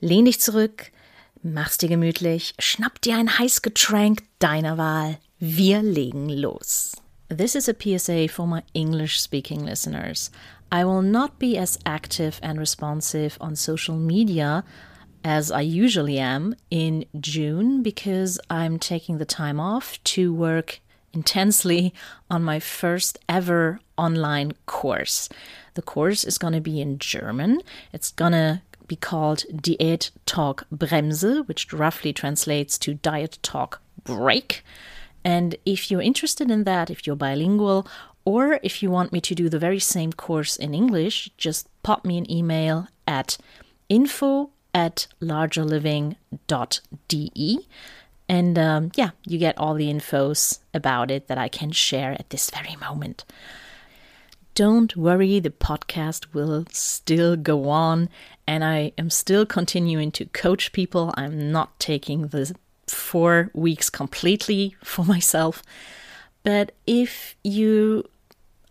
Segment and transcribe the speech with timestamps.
[0.00, 0.92] Lehn dich zurück,
[1.42, 5.18] mach's dir gemütlich, schnapp dir ein Heißgetränk deiner Wahl.
[5.38, 6.96] Wir legen los.
[7.28, 10.30] This is a PSA for my English speaking listeners.
[10.70, 14.64] I will not be as active and responsive on social media
[15.24, 20.80] as I usually am in June because I'm taking the time off to work
[21.14, 21.94] intensely
[22.30, 25.28] on my first ever online course.
[25.74, 27.60] The course is going to be in German.
[27.92, 34.64] It's going to be called Diät Talk Bremse, which roughly translates to Diet Talk Break.
[35.24, 37.86] And if you're interested in that, if you're bilingual,
[38.24, 42.04] or if you want me to do the very same course in English, just pop
[42.04, 43.38] me an email at
[43.88, 47.58] info at largerliving.de.
[48.28, 52.30] And um, yeah, you get all the infos about it that I can share at
[52.30, 53.24] this very moment.
[54.54, 58.08] Don't worry, the podcast will still go on,
[58.46, 61.12] and I am still continuing to coach people.
[61.16, 62.54] I'm not taking the
[62.86, 65.62] four weeks completely for myself.
[66.42, 68.04] But if you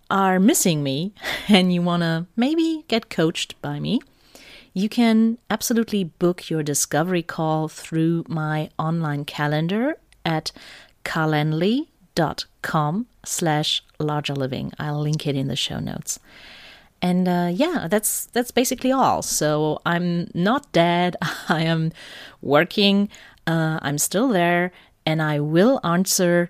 [0.10, 1.14] are missing me
[1.48, 4.00] and you want to maybe get coached by me,
[4.74, 10.52] you can absolutely book your discovery call through my online calendar at
[11.06, 14.72] calendly.com slash larger living.
[14.80, 16.20] I'll link it in the show notes.
[17.04, 19.22] And uh, yeah, that's that's basically all.
[19.22, 21.18] So I'm not dead.
[21.50, 21.92] I am
[22.42, 23.10] working.
[23.46, 24.72] Uh, I'm still there,
[25.06, 26.50] and I will answer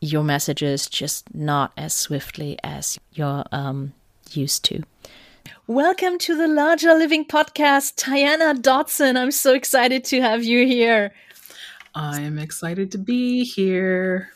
[0.00, 3.92] your messages, just not as swiftly as you're um,
[4.32, 4.82] used to.
[5.66, 9.18] Welcome to the Larger Living Podcast, Tiana Dodson.
[9.18, 11.12] I'm so excited to have you here.
[11.94, 14.30] I am excited to be here.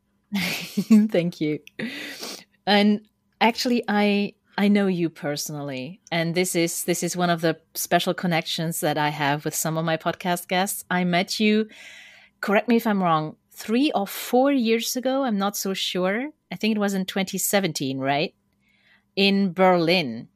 [0.34, 1.60] Thank you.
[2.66, 3.02] And
[3.40, 8.12] actually, I I know you personally, and this is this is one of the special
[8.12, 10.84] connections that I have with some of my podcast guests.
[10.90, 11.66] I met you.
[12.42, 13.36] Correct me if I'm wrong.
[13.50, 16.28] Three or four years ago, I'm not so sure.
[16.52, 18.34] I think it was in 2017, right?
[19.16, 20.28] In Berlin.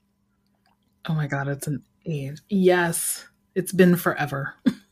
[1.07, 2.41] Oh my god, it's an age.
[2.49, 4.55] Yes, it's been forever.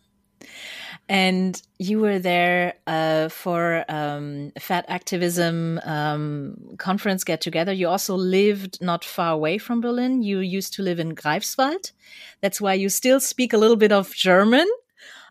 [1.12, 7.70] and you were there uh, for um, fat activism um, conference get together.
[7.70, 10.22] You also lived not far away from Berlin.
[10.22, 11.92] You used to live in Greifswald.
[12.40, 14.66] That's why you still speak a little bit of German.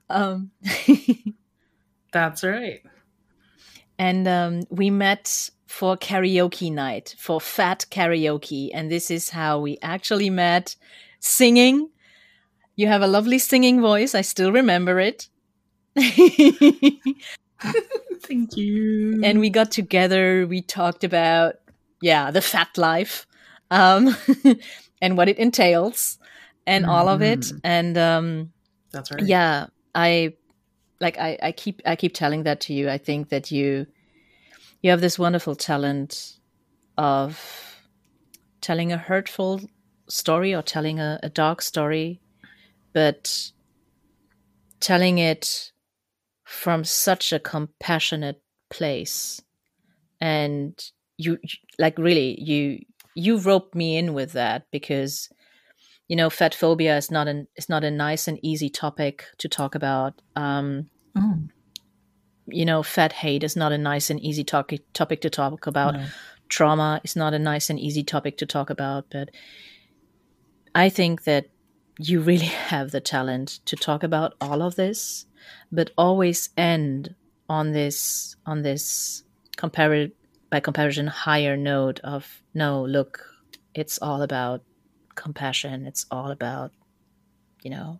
[0.07, 0.51] Um,
[2.13, 2.83] That's right.
[3.97, 8.69] And um, we met for karaoke night, for fat karaoke.
[8.71, 10.75] And this is how we actually met
[11.19, 11.89] singing.
[12.75, 14.13] You have a lovely singing voice.
[14.13, 15.27] I still remember it.
[18.21, 19.21] Thank you.
[19.23, 21.55] And we got together, we talked about,
[22.01, 23.27] yeah, the fat life
[23.69, 24.15] um,
[25.01, 26.17] and what it entails
[26.65, 26.91] and mm-hmm.
[26.91, 27.39] all of it.
[27.41, 27.57] Mm-hmm.
[27.63, 28.53] And um,
[28.91, 29.23] that's right.
[29.23, 30.33] Yeah, I
[30.99, 32.89] like I, I keep I keep telling that to you.
[32.89, 33.87] I think that you
[34.81, 36.37] you have this wonderful talent
[36.97, 37.79] of
[38.61, 39.61] telling a hurtful
[40.07, 42.21] story or telling a, a dark story,
[42.93, 43.51] but
[44.79, 45.70] telling it
[46.51, 49.41] from such a compassionate place
[50.19, 51.37] and you
[51.79, 52.79] like really you
[53.15, 55.29] you roped me in with that because
[56.09, 59.47] you know fat phobia is not an is not a nice and easy topic to
[59.47, 61.39] talk about um oh.
[62.47, 65.93] you know fat hate is not a nice and easy topic topic to talk about
[65.93, 66.05] no.
[66.49, 69.29] trauma is not a nice and easy topic to talk about but
[70.75, 71.45] i think that
[72.09, 75.25] you really have the talent to talk about all of this
[75.71, 77.15] but always end
[77.49, 79.23] on this on this
[79.57, 80.11] comparative
[80.49, 83.25] by comparison higher note of no look
[83.73, 84.63] it's all about
[85.15, 85.85] compassion.
[85.85, 86.71] It's all about
[87.63, 87.99] you know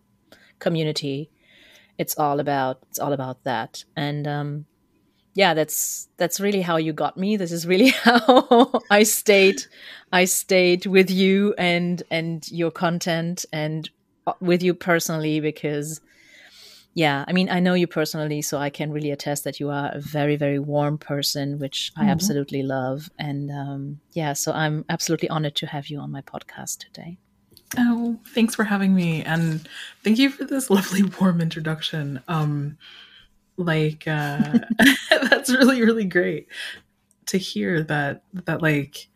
[0.58, 1.30] community.
[1.98, 3.84] It's all about it's all about that.
[3.96, 4.66] And um
[5.34, 7.36] yeah, that's that's really how you got me.
[7.36, 9.62] This is really how I stayed
[10.12, 13.88] I stayed with you and and your content and
[14.26, 16.00] uh, with you personally because
[16.94, 19.90] yeah, I mean, I know you personally, so I can really attest that you are
[19.94, 22.10] a very, very warm person, which I Mhm.
[22.10, 23.08] absolutely love.
[23.18, 27.16] And um, yeah, so I'm absolutely honored to have you on my podcast today.
[27.78, 29.66] Oh, thanks for having me, and
[30.04, 32.20] thank you for this lovely warm introduction.
[32.28, 32.76] Um,
[33.56, 34.60] like uh,
[35.10, 36.48] that's really really great
[37.26, 39.08] to hear that that like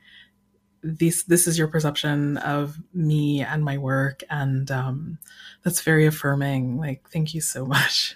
[0.82, 5.18] this this is your perception of me and my work, and um,
[5.62, 6.78] that's very affirming.
[6.78, 8.14] Like, thank you so much.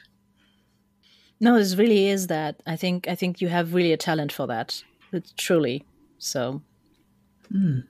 [1.41, 2.63] No, this really is that.
[2.67, 4.83] I think I think you have really a talent for that.
[5.13, 5.85] It's truly.
[6.19, 6.63] So
[7.53, 7.83] Mm,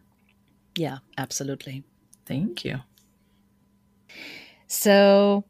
[0.77, 1.85] yeah, absolutely.
[2.25, 2.81] thank you.
[4.69, 5.45] So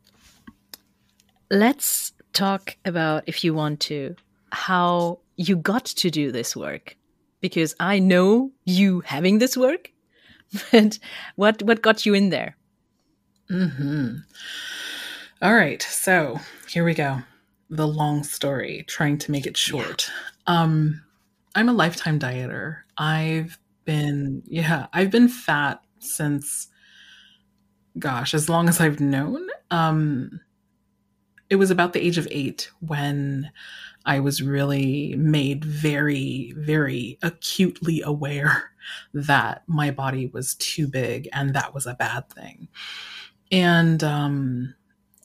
[1.51, 4.15] let's talk about, if you want to,
[4.53, 6.97] how you got to do this work.
[7.41, 9.91] Because I know you having this work,
[10.73, 10.99] but
[11.37, 12.57] what what got you in there?
[13.49, 14.17] hmm
[15.41, 16.39] All right, so
[16.69, 17.23] here we go.
[17.71, 20.11] The long story, trying to make it short.
[20.47, 21.03] Um,
[21.55, 22.79] I'm a lifetime dieter.
[22.99, 26.69] I've been, yeah, I've been fat since,
[27.99, 29.49] gosh, as long as I've known.
[29.71, 30.41] Um,
[31.51, 33.51] it was about the age of eight when
[34.07, 38.71] I was really made very, very acutely aware
[39.13, 42.69] that my body was too big and that was a bad thing.
[43.53, 44.75] And um,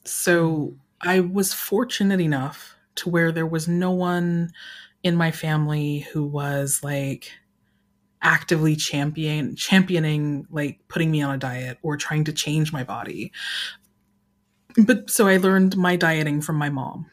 [0.04, 4.52] so I was fortunate enough to where there was no one
[5.04, 7.32] in my family who was like
[8.22, 13.32] actively champion championing like putting me on a diet or trying to change my body.
[14.78, 17.10] But so I learned my dieting from my mom.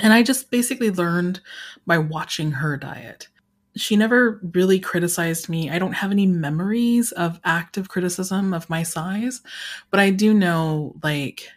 [0.00, 1.40] And I just basically learned
[1.86, 3.28] by watching her diet
[3.76, 5.70] she never really criticized me.
[5.70, 9.42] I don't have any memories of active criticism of my size,
[9.90, 11.48] but I do know like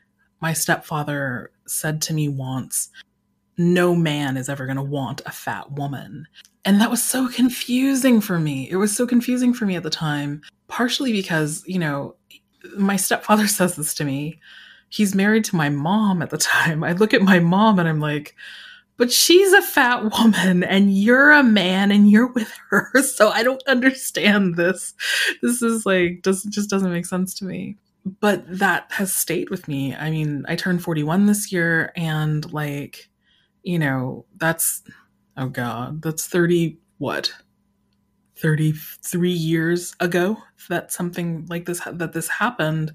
[0.42, 2.90] my stepfather said to me once,
[3.58, 6.28] no man is ever going to want a fat woman.
[6.66, 8.70] And that was so confusing for me.
[8.70, 12.16] It was so confusing for me at the time, partially because, you know,
[12.78, 14.40] my stepfather says this to me.
[14.90, 16.84] He's married to my mom at the time.
[16.84, 18.36] I look at my mom and I'm like,
[18.98, 22.92] but she's a fat woman and you're a man and you're with her.
[23.04, 24.94] So i don't understand this.
[25.42, 27.78] This is like just just doesn't make sense to me.
[28.20, 29.96] But that has stayed with me.
[29.96, 33.10] I mean i turned 41 this year and like
[33.64, 34.82] you know that's
[35.36, 37.32] oh god that's 30 what
[38.38, 40.38] 33 years ago
[40.70, 42.92] that something like this that this happened.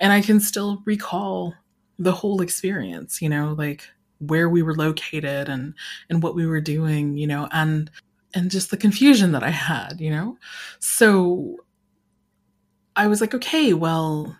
[0.00, 1.54] And i can still recall
[1.98, 3.88] the whole experience you know like
[4.20, 5.74] where we were located and
[6.08, 7.90] and what we were doing you know and
[8.34, 10.36] and just the confusion that i had you know?
[10.78, 11.56] So
[12.96, 14.36] i was like okay well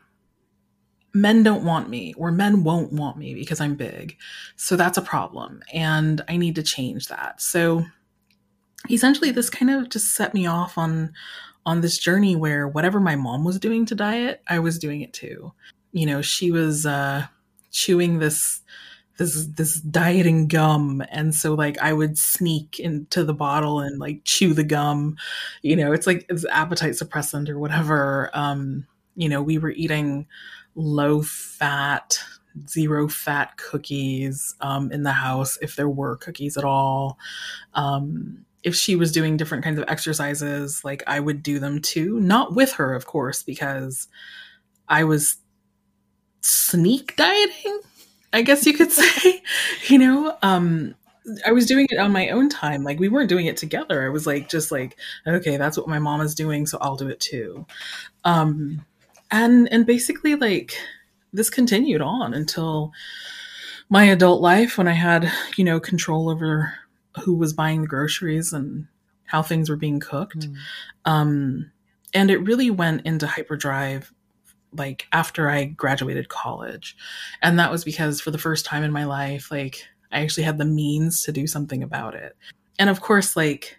[1.15, 4.17] men don't want me or men won't want me because i'm big.
[4.57, 7.41] So that's a problem and i need to change that.
[7.41, 7.85] So
[8.91, 11.13] essentially this kind of just set me off on
[11.67, 15.13] on this journey where whatever my mom was doing to diet i was doing it
[15.13, 15.53] too.
[15.93, 17.27] You know she was uh
[17.71, 18.61] chewing this
[19.19, 21.03] this this dieting gum.
[21.11, 25.17] And so like i would sneak into the bottle and like chew the gum.
[25.63, 28.31] You know it's like it's appetite suppressant or whatever.
[28.33, 28.87] Um
[29.17, 30.27] you know we were eating
[30.75, 32.19] low fat
[32.69, 37.19] zero fat cookies um in the house if there were cookies at all.
[37.75, 42.21] Um if she was doing different kinds of exercises like i would do them too
[42.21, 44.09] not with her of course because
[44.89, 45.37] i was
[46.41, 47.81] sneak dieting
[48.33, 49.43] I guess you could say,
[49.89, 50.95] you know, um,
[51.47, 52.85] I was doing it on my own time.
[52.85, 54.05] Like we weren't doing it together.
[54.05, 54.97] I was like, just like,
[55.27, 57.67] okay, that's what my mom is doing, so I'll do it too.
[58.25, 58.85] Um,
[59.31, 60.75] and and basically, like
[61.33, 62.93] this continued on until
[63.91, 66.75] my adult life when I had, you know, control over
[67.19, 68.87] who was buying the groceries and
[69.25, 70.49] how things were being cooked.
[71.05, 71.71] Um,
[72.15, 74.13] and it really went into hyperdrive
[74.73, 76.97] like after I graduated college.
[77.43, 80.59] And that was because for the first time in my life, like I actually had
[80.59, 82.37] the means to do something about it.
[82.79, 83.77] And of course, like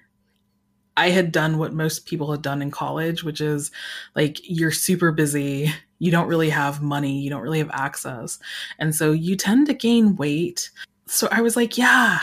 [0.98, 3.72] I had done what most people had done in college, which is
[4.16, 8.40] like you're super busy, you don't really have money, you don't really have access.
[8.80, 10.70] And so you tend to gain weight.
[11.08, 12.20] So I was like, yeah,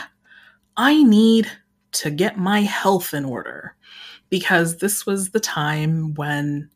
[0.77, 1.51] I need
[1.93, 3.75] to get my health in order
[4.29, 6.69] because this was the time when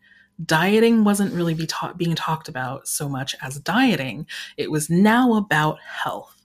[0.45, 4.25] dieting wasn't really be ta- being talked about so much as dieting.
[4.57, 6.35] It was now about health.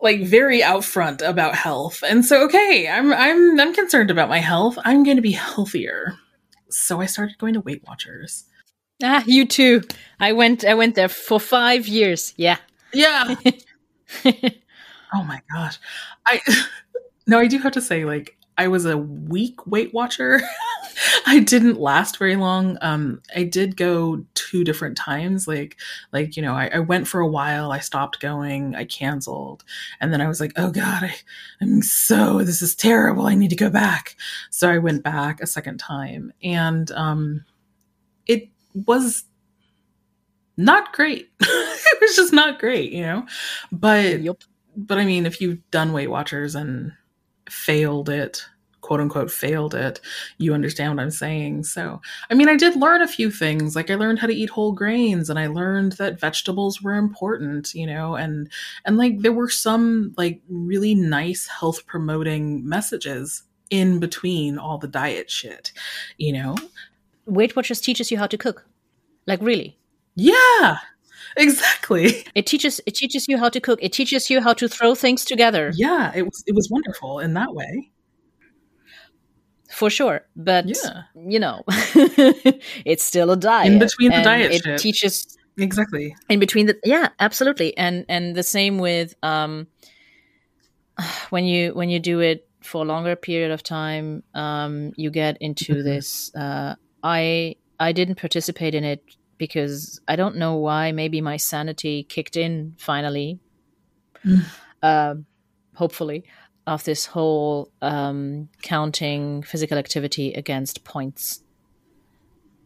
[0.00, 2.02] like very out front about health.
[2.06, 4.78] And so okay, I'm I'm I'm concerned about my health.
[4.84, 6.14] I'm going to be healthier.
[6.70, 8.44] So I started going to Weight Watchers.
[9.02, 9.82] Ah, you too.
[10.20, 12.34] I went I went there for 5 years.
[12.36, 12.58] Yeah.
[12.92, 13.34] Yeah.
[15.14, 15.78] oh my gosh.
[16.26, 16.40] I
[17.26, 20.40] no, I do have to say like I was a weak Weight Watcher.
[21.26, 22.76] I didn't last very long.
[22.82, 25.48] Um, I did go two different times.
[25.48, 25.78] Like,
[26.12, 27.72] like you know, I, I, went for a while.
[27.72, 28.74] I stopped going.
[28.74, 29.64] I canceled,
[30.00, 31.14] and then I was like, "Oh God, I,
[31.60, 33.26] I'm so this is terrible.
[33.26, 34.16] I need to go back."
[34.50, 37.44] So I went back a second time, and um,
[38.26, 39.24] it was
[40.56, 41.30] not great.
[41.40, 43.26] it was just not great, you know.
[43.70, 44.42] But yep.
[44.76, 46.92] But I mean, if you've done Weight Watchers and
[47.48, 48.46] failed it
[48.82, 50.00] quote unquote failed it
[50.38, 51.64] you understand what i'm saying.
[51.64, 52.00] So
[52.30, 53.74] i mean i did learn a few things.
[53.74, 57.72] Like i learned how to eat whole grains and i learned that vegetables were important
[57.74, 58.50] you know and
[58.84, 64.88] and like there were some like really nice health promoting messages in between all the
[64.88, 65.72] diet shit
[66.18, 66.56] you know?
[67.24, 68.66] Weight watchers teaches you how to cook.
[69.26, 69.78] Like really?
[70.16, 70.78] Yeah
[71.36, 74.94] exactly it teaches it teaches you how to cook it teaches you how to throw
[74.94, 77.92] things together yeah it was it was wonderful in that way
[79.72, 80.20] for sure.
[80.36, 81.02] But yeah.
[81.16, 81.64] you know,
[82.84, 83.72] it's still a diet.
[83.72, 84.78] In between the diet, it shit.
[84.78, 87.76] teaches exactly in between the yeah, absolutely.
[87.76, 89.66] And and the same with um
[91.30, 95.38] when you when you do it for a longer period of time, um, you get
[95.40, 95.84] into mm-hmm.
[95.84, 96.34] this.
[96.34, 99.02] Uh, I I didn't participate in it
[99.42, 100.92] because I don't know why.
[100.92, 103.40] Maybe my sanity kicked in finally.
[104.24, 104.44] Mm.
[104.80, 105.14] Uh,
[105.74, 106.22] hopefully,
[106.66, 111.42] of this whole um, counting physical activity against points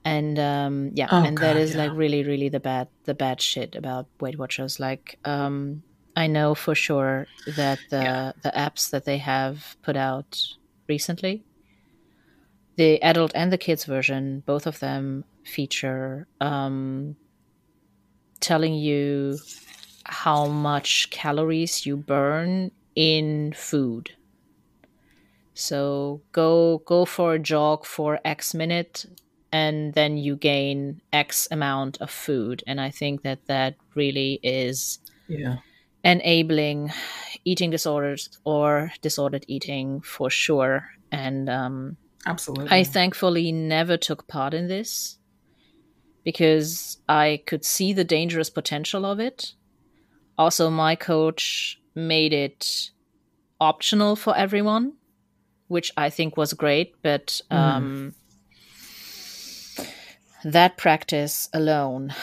[0.05, 1.83] and um, yeah oh, and God, that is yeah.
[1.83, 5.83] like really really the bad the bad shit about weight watchers like um,
[6.15, 8.33] i know for sure that the yeah.
[8.43, 10.43] the apps that they have put out
[10.89, 11.43] recently
[12.77, 17.17] the adult and the kids version both of them feature um,
[18.41, 19.39] telling you
[20.05, 24.11] how much calories you burn in food.
[25.55, 29.07] So go go for a jog for X minute
[29.53, 32.63] and then you gain X amount of food.
[32.67, 35.57] And I think that that really is yeah.
[36.05, 36.93] enabling
[37.45, 40.89] eating disorders or disordered eating for sure.
[41.11, 45.19] And um, absolutely, I thankfully never took part in this
[46.25, 49.53] because I could see the dangerous potential of it.
[50.37, 52.91] Also, my coach made it
[53.61, 54.95] optional for everyone,
[55.69, 56.95] which I think was great.
[57.03, 57.57] But hmm.
[57.57, 58.15] um,
[59.79, 59.87] mm.
[60.45, 62.15] that practice alone,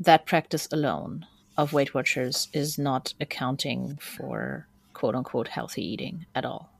[0.00, 6.44] that practice alone of Weight Watchers is not accounting for quote unquote healthy eating at
[6.44, 6.70] all.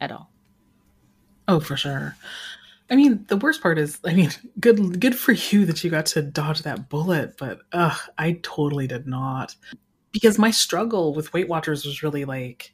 [0.00, 0.30] At all.
[1.48, 2.16] Oh, for sure.
[2.88, 6.06] I mean, the worst part is, I mean, good good for you that you got
[6.06, 9.56] to dodge that bullet, but ugh, I totally did not
[10.12, 12.72] because my struggle with Weight Watchers was really like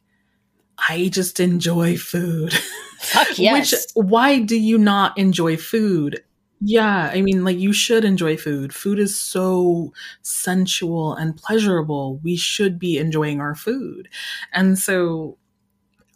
[0.88, 2.52] I just enjoy food.
[3.00, 3.72] Fuck yes.
[3.72, 6.22] Which why do you not enjoy food?
[6.60, 8.72] Yeah, I mean like you should enjoy food.
[8.72, 12.20] Food is so sensual and pleasurable.
[12.22, 14.08] We should be enjoying our food.
[14.52, 15.38] And so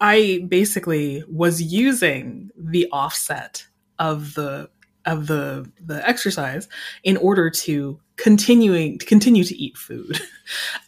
[0.00, 3.66] I basically was using the offset
[3.98, 4.68] of the
[5.06, 6.68] of the the exercise
[7.04, 10.20] in order to continuing to continue to eat food.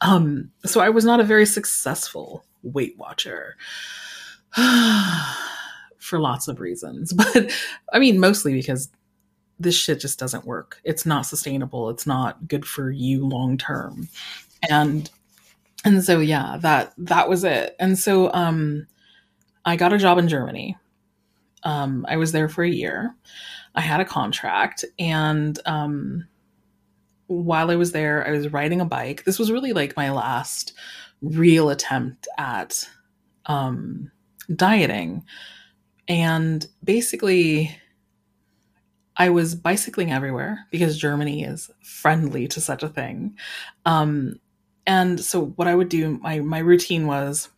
[0.02, 3.56] Um, so I was not a very successful Weight Watcher
[5.98, 7.50] for lots of reasons, but
[7.92, 8.88] I mean mostly because
[9.58, 10.80] this shit just doesn't work.
[10.84, 11.90] It's not sustainable.
[11.90, 14.08] It's not good for you long term,
[14.70, 15.10] and
[15.84, 17.74] and so yeah, that that was it.
[17.80, 18.86] And so um,
[19.68, 20.76] I got a job in Germany.
[21.62, 23.14] Um, I was there for a year.
[23.74, 26.26] I had a contract and um
[27.28, 29.24] while I was there, I was riding a bike.
[29.24, 30.72] This was really like my last
[31.20, 32.88] real attempt at
[33.46, 34.10] um,
[34.54, 35.24] dieting.
[36.08, 37.76] And basically,
[39.16, 43.36] I was bicycling everywhere because Germany is friendly to such a thing.
[43.84, 44.40] Um,
[44.86, 47.50] and so, what I would do, my, my routine was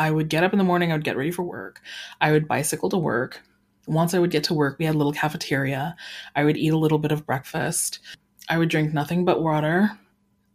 [0.00, 1.82] I would get up in the morning, I would get ready for work,
[2.22, 3.42] I would bicycle to work.
[3.86, 5.94] Once I would get to work, we had a little cafeteria.
[6.34, 7.98] I would eat a little bit of breakfast.
[8.48, 9.90] I would drink nothing but water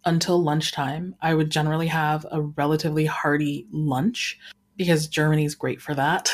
[0.03, 1.15] until lunchtime.
[1.21, 4.39] I would generally have a relatively hearty lunch
[4.77, 6.31] because Germany is great for that.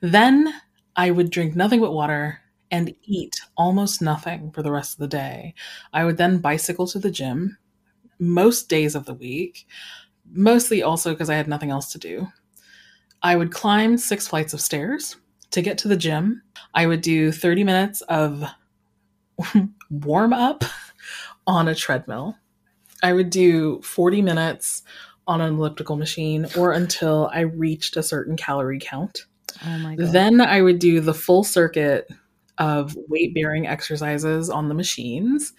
[0.00, 0.54] Then
[0.94, 2.38] I would drink nothing but water
[2.70, 5.54] and eat almost nothing for the rest of the day.
[5.92, 7.58] I would then bicycle to the gym
[8.20, 9.66] most days of the week,
[10.32, 12.28] mostly also because I had nothing else to do.
[13.22, 15.16] I would climb six flights of stairs
[15.50, 16.42] to get to the gym.
[16.74, 18.44] I would do 30 minutes of
[19.90, 20.64] warm up
[21.46, 22.36] on a treadmill.
[23.02, 24.82] I would do 40 minutes
[25.26, 29.26] on an elliptical machine or until I reached a certain calorie count.
[29.64, 30.12] Oh my god.
[30.12, 32.08] Then I would do the full circuit
[32.58, 35.52] of weight bearing exercises on the machines.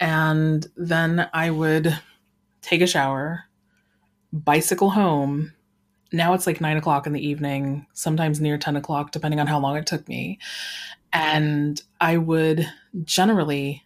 [0.00, 1.98] And then I would
[2.60, 3.44] take a shower,
[4.32, 5.52] bicycle home.
[6.12, 9.58] Now it's like nine o'clock in the evening, sometimes near 10 o'clock, depending on how
[9.58, 10.38] long it took me.
[11.12, 12.66] And I would
[13.04, 13.84] generally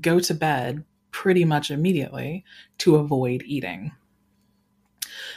[0.00, 2.44] go to bed pretty much immediately
[2.78, 3.92] to avoid eating.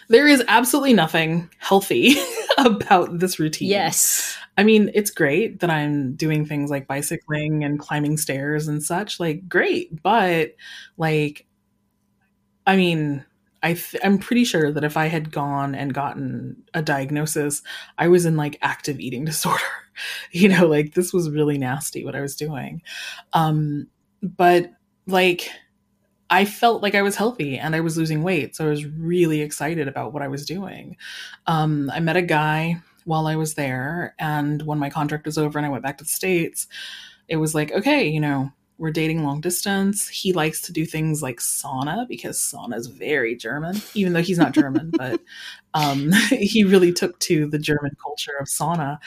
[0.10, 2.16] There is absolutely nothing healthy
[2.58, 3.70] about this routine.
[3.70, 4.38] yes.
[4.58, 9.20] I mean, it's great that I'm doing things like bicycling and climbing stairs and such.
[9.20, 10.02] Like, great.
[10.02, 10.56] But,
[10.98, 11.46] like,
[12.66, 13.24] I mean,
[13.68, 17.62] I th- I'm pretty sure that if I had gone and gotten a diagnosis,
[17.98, 19.62] I was in like active eating disorder.
[20.32, 22.82] you know, like this was really nasty what I was doing.
[23.34, 23.88] Um,
[24.24, 24.72] but
[25.06, 25.52] like,
[26.30, 28.56] I felt like I was healthy and I was losing weight.
[28.56, 30.96] So I was really excited about what I was doing.
[31.46, 34.16] Um, I met a guy while I was there.
[34.18, 36.68] And when my contract was over and I went back to the States,
[37.28, 40.08] it was like, okay, you know, we're dating long distance.
[40.08, 44.38] He likes to do things like sauna because sauna is very German, even though he's
[44.38, 45.20] not German, but
[45.74, 49.00] um, he really took to the German culture of sauna.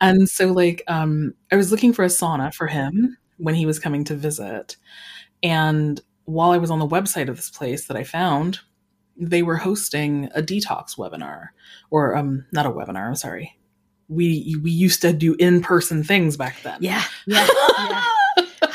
[0.00, 3.78] And so, like, um, I was looking for a sauna for him when he was
[3.78, 4.76] coming to visit.
[5.42, 8.60] And while I was on the website of this place that I found,
[9.16, 11.48] they were hosting a detox webinar,
[11.90, 13.06] or um, not a webinar.
[13.06, 13.58] I'm sorry.
[14.08, 16.78] We we used to do in person things back then.
[16.80, 17.02] Yeah.
[17.26, 17.46] Yeah.
[17.78, 18.04] yeah.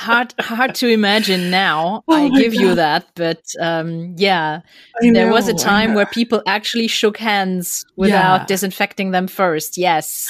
[0.01, 2.03] hard hard to imagine now.
[2.11, 4.61] Oh I give you that, but um, yeah,
[5.01, 8.45] I there was a time where people actually shook hands without Yeah.
[8.45, 9.77] disinfecting them first.
[9.77, 10.27] Yes,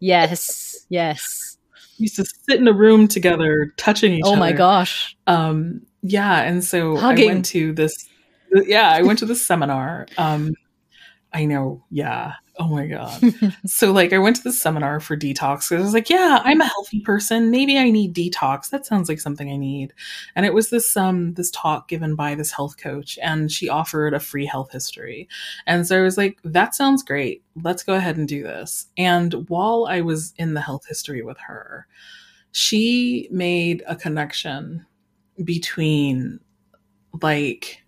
[0.00, 1.58] yes, yes.
[1.98, 4.36] we used to sit in a room together, touching each oh other.
[4.36, 5.16] Oh my gosh.
[5.26, 7.30] Um, yeah, and so Hugging.
[7.30, 8.08] I went to this.
[8.52, 10.06] Yeah, I went to this seminar.
[10.16, 10.52] Um,
[11.32, 11.84] I know.
[11.90, 12.34] Yeah.
[12.60, 13.22] Oh my god.
[13.66, 15.68] so like, I went to this seminar for detox.
[15.68, 17.50] 'cause I was like, yeah, I'm a healthy person.
[17.52, 18.70] Maybe I need detox.
[18.70, 19.92] That sounds like something I need.
[20.34, 24.12] And it was this um this talk given by this health coach, and she offered
[24.12, 25.28] a free health history.
[25.66, 27.44] And so I was like, that sounds great.
[27.62, 28.86] Let's go ahead and do this.
[28.96, 31.86] And while I was in the health history with her,
[32.52, 34.84] she made a connection
[35.44, 36.40] between
[37.22, 37.82] like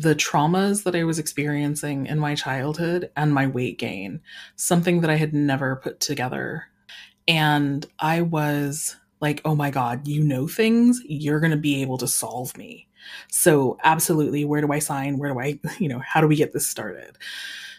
[0.00, 4.20] the traumas that I was experiencing in my childhood and my weight gain,
[4.56, 6.66] something that I had never put together.
[7.28, 11.98] And I was like, oh my God, you know things, you're going to be able
[11.98, 12.88] to solve me.
[13.30, 15.18] So, absolutely, where do I sign?
[15.18, 17.16] Where do I, you know, how do we get this started?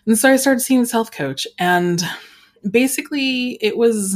[0.06, 2.02] And so I started seeing this health coach, and
[2.70, 4.16] basically, it was,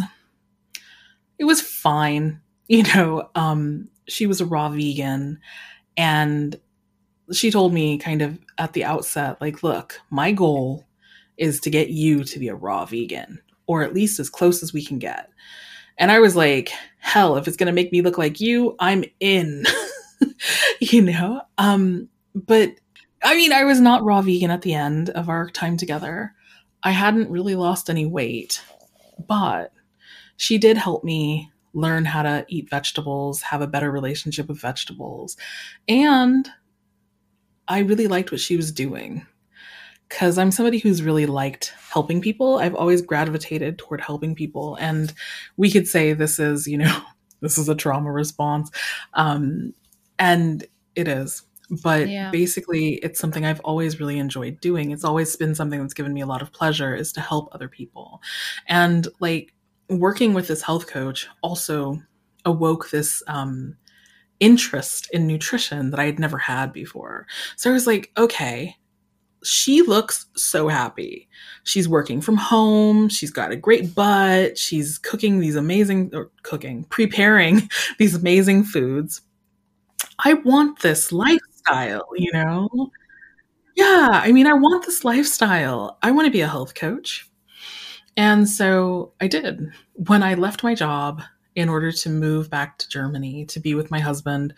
[1.37, 2.39] it was fine.
[2.71, 5.41] You know, um, she was a raw vegan,
[5.97, 6.57] and
[7.31, 10.85] she told me kind of at the outset, like, look, my goal
[11.37, 14.73] is to get you to be a raw vegan, or at least as close as
[14.73, 15.29] we can get.
[15.97, 19.03] And I was like, hell, if it's going to make me look like you, I'm
[19.19, 19.65] in.
[20.79, 21.41] you know?
[21.57, 22.75] Um, but
[23.23, 26.33] I mean, I was not raw vegan at the end of our time together.
[26.83, 28.63] I hadn't really lost any weight,
[29.27, 29.71] but
[30.37, 35.37] she did help me learn how to eat vegetables, have a better relationship with vegetables.
[35.87, 36.49] And
[37.71, 39.25] I really liked what she was doing
[40.09, 42.57] because I'm somebody who's really liked helping people.
[42.57, 44.75] I've always gravitated toward helping people.
[44.75, 45.13] And
[45.55, 47.01] we could say this is, you know,
[47.39, 48.69] this is a trauma response.
[49.13, 49.73] Um,
[50.19, 51.43] and it is.
[51.81, 52.29] But Yeah.
[52.29, 54.91] basically, it's something I've always really enjoyed doing.
[54.91, 57.69] It's always been something that's given me a lot of pleasure is to help other
[57.69, 58.21] people.
[58.67, 59.53] And like
[59.87, 62.01] working with this health coach also
[62.43, 63.77] awoke this um,
[64.41, 67.25] interest in nutrition that I had never had before.
[67.55, 68.75] So I was like, okay,
[69.43, 71.29] she looks so happy.
[71.63, 73.07] She's working from home.
[73.07, 74.57] She's got a great butt.
[74.57, 79.21] She's cooking these amazing, or cooking, preparing these amazing foods.
[80.25, 82.69] I want this lifestyle, you know?
[83.75, 85.97] Yeah, I mean, I want this lifestyle.
[86.01, 87.29] I want to be a health coach.
[88.17, 89.69] And so I did.
[89.93, 91.21] When I left my job
[91.55, 94.53] in order to move back to Germany to be with my husband,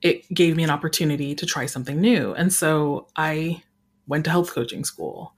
[0.00, 2.32] it gave me an opportunity to try something new.
[2.34, 3.62] And so I
[4.06, 5.34] went to health coaching school.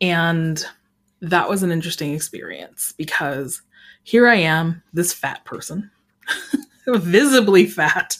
[0.00, 0.64] And
[1.20, 3.62] that was an interesting experience because
[4.02, 5.90] here I am, this fat person,
[6.86, 8.16] visibly fat,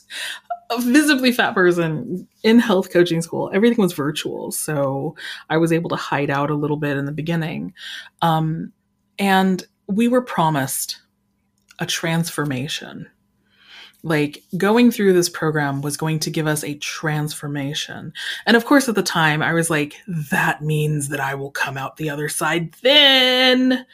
[0.71, 3.51] a visibly fat person in health coaching school.
[3.53, 5.17] Everything was virtual, so
[5.51, 7.75] I was able to hide out a little bit in the beginning.
[8.23, 8.73] Um,
[9.19, 11.01] and we were promised
[11.79, 13.09] a transformation.
[14.05, 18.13] Like going through this program was going to give us a transformation.
[18.47, 19.95] And of course, at the time, I was like,
[20.31, 23.69] that means that I will come out the other side thin.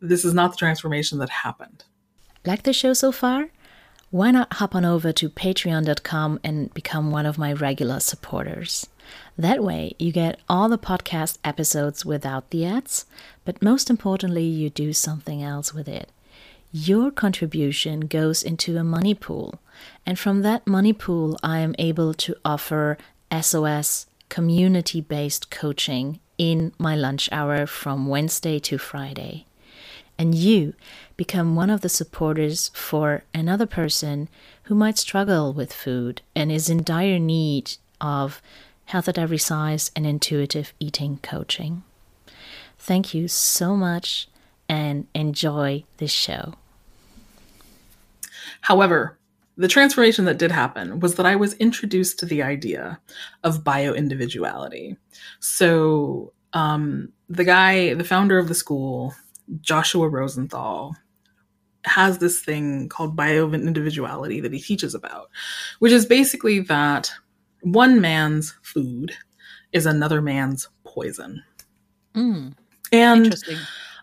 [0.00, 1.84] this is not the transformation that happened.
[2.46, 3.50] Like the show so far?
[4.10, 8.86] Why not hop on over to patreon.com and become one of my regular supporters?
[9.36, 13.06] That way, you get all the podcast episodes without the ads,
[13.44, 16.10] but most importantly, you do something else with it.
[16.72, 19.60] Your contribution goes into a money pool,
[20.04, 22.98] and from that money pool, I am able to offer
[23.30, 29.46] SOS community based coaching in my lunch hour from Wednesday to Friday.
[30.18, 30.74] And you
[31.16, 34.28] become one of the supporters for another person
[34.64, 38.40] who might struggle with food and is in dire need of
[38.86, 41.82] health at every size and intuitive eating coaching.
[42.78, 44.28] Thank you so much
[44.68, 46.54] and enjoy this show.
[48.60, 49.18] However,
[49.56, 52.98] the transformation that did happen was that I was introduced to the idea
[53.42, 54.96] of bio individuality.
[55.38, 59.14] So, um, the guy, the founder of the school,
[59.60, 60.96] Joshua Rosenthal,
[61.84, 65.30] has this thing called bio individuality that he teaches about,
[65.78, 67.12] which is basically that
[67.64, 69.12] one man's food
[69.72, 71.42] is another man's poison.
[72.14, 72.54] Mm,
[72.92, 73.34] and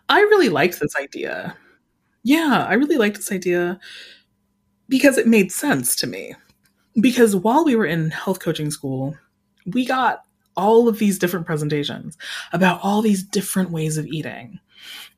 [0.08, 1.56] I really liked this idea.
[2.24, 3.80] Yeah, I really liked this idea
[4.88, 6.34] because it made sense to me.
[7.00, 9.16] Because while we were in health coaching school,
[9.64, 10.22] we got
[10.56, 12.18] all of these different presentations
[12.52, 14.60] about all these different ways of eating.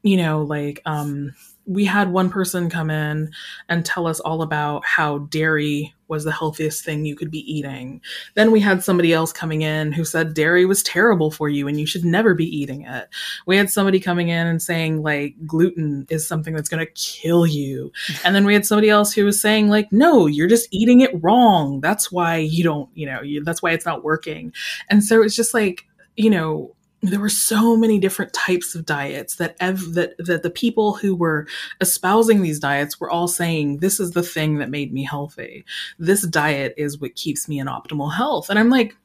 [0.03, 1.35] You know, like um
[1.67, 3.31] we had one person come in
[3.69, 8.01] and tell us all about how dairy was the healthiest thing you could be eating.
[8.35, 11.81] Then we had somebody else coming in who said dairy was terrible for you and
[11.81, 13.09] you should never be eating it.
[13.47, 17.47] We had somebody coming in and saying like gluten is something that's going to kill
[17.47, 17.91] you.
[18.25, 21.23] And then we had somebody else who was saying like no, you're just eating it
[21.23, 21.81] wrong.
[21.81, 24.53] That's why you don't, you know, you, that's why it's not working.
[24.91, 26.75] And so it's just like, you know,
[27.09, 31.15] there were so many different types of diets that ev- that that the people who
[31.15, 31.47] were
[31.81, 35.65] espousing these diets were all saying this is the thing that made me healthy.
[35.99, 38.51] This diet is what keeps me in optimal health.
[38.51, 38.97] And I'm like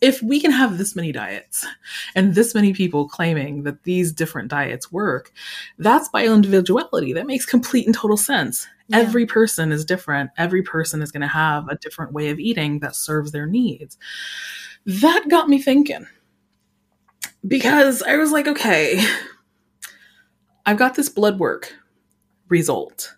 [0.00, 1.66] if we can have this many diets
[2.14, 5.32] and this many people claiming that these different diets work,
[5.78, 7.14] that's bioindividuality.
[7.14, 8.68] That makes complete and total sense.
[8.88, 8.98] Yeah.
[8.98, 10.30] Every person is different.
[10.38, 13.98] Every person is going to have a different way of eating that serves their needs.
[14.86, 16.06] That got me thinking
[17.48, 19.04] because I was like, okay,
[20.66, 21.74] I've got this blood work
[22.48, 23.16] result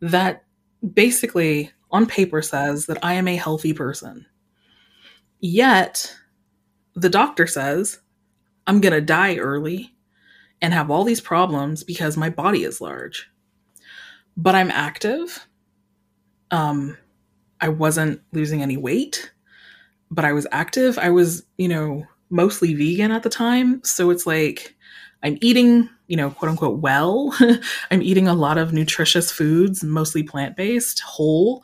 [0.00, 0.44] that
[0.92, 4.26] basically on paper says that I am a healthy person.
[5.40, 6.14] Yet
[6.94, 8.00] the doctor says
[8.66, 9.94] I'm going to die early
[10.62, 13.28] and have all these problems because my body is large.
[14.36, 15.46] But I'm active.
[16.50, 16.96] Um
[17.60, 19.32] I wasn't losing any weight,
[20.10, 20.98] but I was active.
[20.98, 23.82] I was, you know, mostly vegan at the time.
[23.84, 24.74] So it's like
[25.22, 27.34] I'm eating, you know, quote unquote, well.
[27.90, 31.62] I'm eating a lot of nutritious foods, mostly plant based, whole.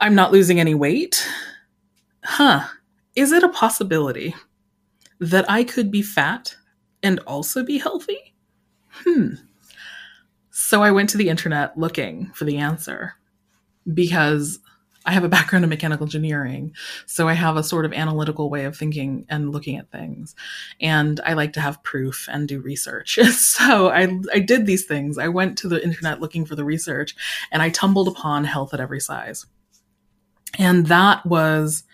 [0.00, 1.26] I'm not losing any weight.
[2.24, 2.66] Huh.
[3.14, 4.34] Is it a possibility
[5.20, 6.56] that I could be fat
[7.02, 8.34] and also be healthy?
[8.90, 9.34] Hmm.
[10.50, 13.14] So I went to the internet looking for the answer
[13.94, 14.58] because
[15.06, 16.74] I have a background in mechanical engineering,
[17.06, 20.34] so I have a sort of analytical way of thinking and looking at things.
[20.80, 23.18] And I like to have proof and do research.
[23.32, 25.16] so I, I did these things.
[25.16, 27.14] I went to the internet looking for the research
[27.50, 29.46] and I tumbled upon health at every size.
[30.58, 31.84] And that was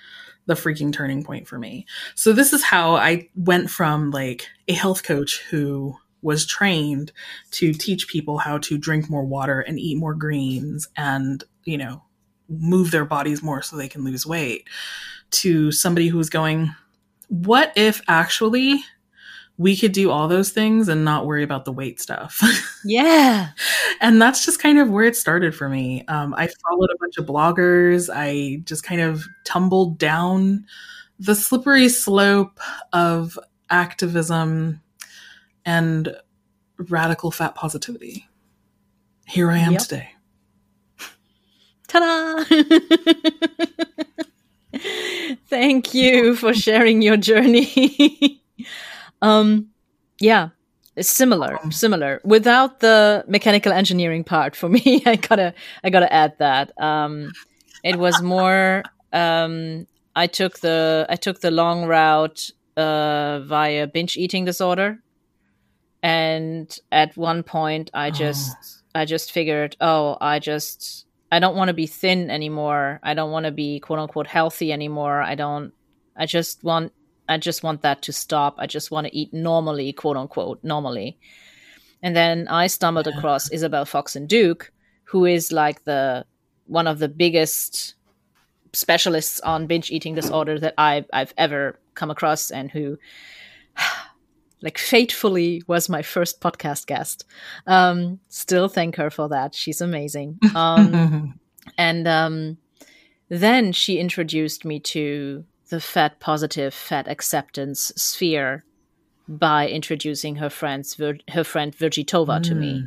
[0.46, 1.86] the freaking turning point for me.
[2.14, 7.12] So this is how I went from like a health coach who was trained
[7.52, 12.02] to teach people how to drink more water and eat more greens and, you know,
[12.48, 14.68] move their bodies more so they can lose weight
[15.30, 16.74] to somebody who's going,
[17.28, 18.80] what if actually
[19.58, 22.42] we could do all those things and not worry about the weight stuff.
[22.88, 23.48] Yeah.
[24.00, 26.04] and that's just kind of where it started for me.
[26.06, 28.08] Um, I followed a bunch of bloggers.
[28.12, 30.64] I just kind of tumbled down
[31.18, 32.60] the slippery slope
[32.92, 33.36] of
[33.70, 34.80] activism
[35.64, 36.14] and
[36.76, 38.28] radical fat positivity.
[39.26, 39.82] Here I am yep.
[39.82, 40.10] today.
[41.96, 42.44] Ta-da!
[45.48, 48.42] Thank you for sharing your journey.
[49.22, 49.68] um,
[50.20, 50.50] yeah,
[50.96, 52.20] It's similar, similar.
[52.24, 55.54] Without the mechanical engineering part, for me, I gotta,
[55.84, 56.72] I gotta add that.
[56.80, 57.32] Um,
[57.82, 58.82] it was more.
[59.12, 64.98] Um, I took the, I took the long route uh, via binge eating disorder,
[66.02, 71.68] and at one point, I just, I just figured, oh, I just, I don't want
[71.68, 73.00] to be thin anymore.
[73.02, 75.20] I don't want to be quote unquote healthy anymore.
[75.22, 75.72] I don't.
[76.16, 76.92] I just want
[77.28, 78.56] I just want that to stop.
[78.58, 81.18] I just want to eat normally, quote unquote, normally.
[82.02, 84.72] And then I stumbled across Isabel Foxen Duke,
[85.04, 86.24] who is like the
[86.66, 87.94] one of the biggest
[88.72, 92.98] specialists on binge eating disorder that I've I've ever come across, and who,
[94.66, 97.24] like, fatefully was my first podcast guest.
[97.68, 99.54] Um, still thank her for that.
[99.54, 100.38] She's amazing.
[100.56, 101.38] Um,
[101.78, 102.58] and um,
[103.28, 108.64] then she introduced me to the fat positive, fat acceptance sphere
[109.28, 112.86] by introducing her friends, Vir- her friend Virgie Tovar to me,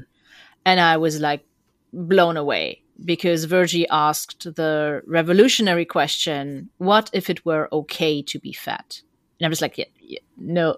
[0.65, 1.45] and I was like
[1.93, 8.53] blown away because Virgie asked the revolutionary question: "What if it were okay to be
[8.53, 9.01] fat?"
[9.39, 10.77] And I was like, yeah, yeah, "No,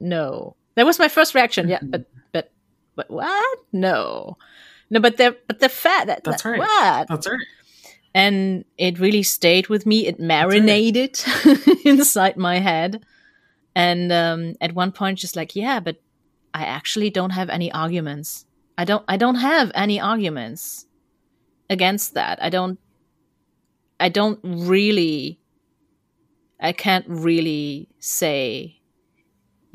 [0.00, 1.68] no." That was my first reaction.
[1.68, 2.52] Yeah, but but
[2.94, 3.58] but what?
[3.72, 4.38] No,
[4.90, 6.06] no, but they're but they're fat.
[6.06, 6.58] That, That's that- right.
[6.60, 7.08] What?
[7.08, 7.38] That's right.
[8.14, 10.06] and it really stayed with me.
[10.06, 11.20] It marinated
[11.84, 13.04] inside my head,
[13.74, 15.96] and um, at one point, just like, yeah, but
[16.54, 18.46] I actually don't have any arguments.
[18.76, 19.04] I don't.
[19.08, 20.86] I don't have any arguments
[21.68, 22.38] against that.
[22.40, 22.78] I don't.
[23.98, 25.40] I don't really.
[26.60, 28.77] I can't really say,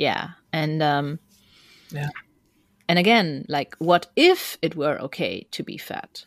[0.07, 1.07] yeah, and um,
[1.91, 2.09] Yeah.
[2.89, 6.25] and again, like, what if it were okay to be fat?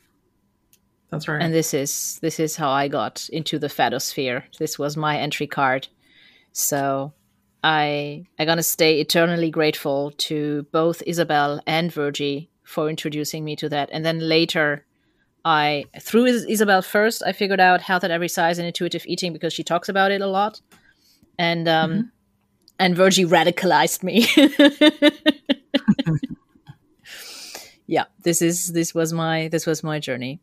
[1.11, 1.43] That's right.
[1.43, 4.43] and this is this is how I got into the fatosphere.
[4.59, 5.89] This was my entry card.
[6.53, 7.13] So
[7.63, 10.39] I I'm gonna stay eternally grateful to
[10.73, 13.89] both Isabel and Virgie for introducing me to that.
[13.93, 14.85] And then later
[15.45, 19.33] I through Is- Isabel first I figured out health at every size and intuitive eating
[19.33, 20.61] because she talks about it a lot.
[21.39, 22.11] And um
[22.79, 24.27] and Virgie radicalized me.
[27.87, 30.41] yeah, this is this was my this was my journey.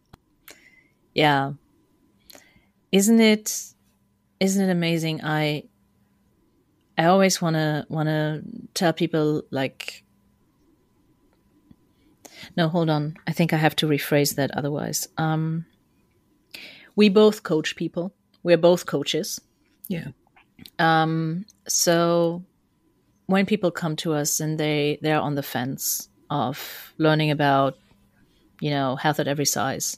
[1.13, 1.53] Yeah.
[2.91, 3.73] Isn't it
[4.39, 5.23] isn't it amazing?
[5.23, 5.63] I
[6.97, 8.43] i always want to want to
[8.73, 10.03] tell people like
[12.57, 13.15] no hold on.
[13.27, 15.07] I think i have to rephrase that otherwise.
[15.17, 15.65] Um
[16.95, 18.13] we both coach people.
[18.43, 19.39] We're both coaches.
[19.87, 20.09] Yeah.
[20.79, 22.43] Um so
[23.27, 27.77] when people come to us and they they're on the fence of learning about
[28.59, 29.97] you know health at every size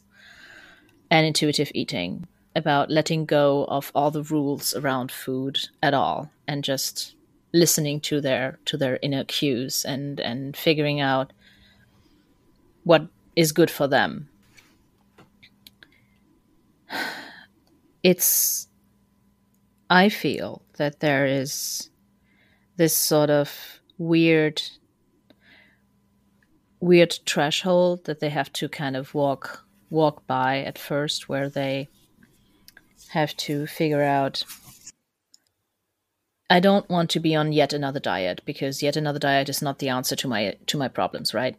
[1.10, 6.63] and intuitive eating about letting go of all the rules around food at all and
[6.63, 7.15] just
[7.54, 11.32] listening to their to their inner cues and and figuring out
[12.84, 14.30] what is good for them.
[18.04, 18.67] It's
[19.89, 21.89] i feel that there is
[22.78, 24.62] this sort of weird
[26.80, 31.88] weird threshold that they have to kind of walk walk by at first where they
[33.10, 34.43] have to figure out
[36.50, 39.80] I don't want to be on yet another diet because yet another diet is not
[39.80, 41.56] the answer to my to my problems, right?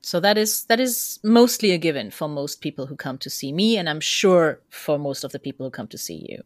[0.00, 3.52] So that is that is mostly a given for most people who come to see
[3.52, 6.42] me and I'm sure for most of the people who come to see you.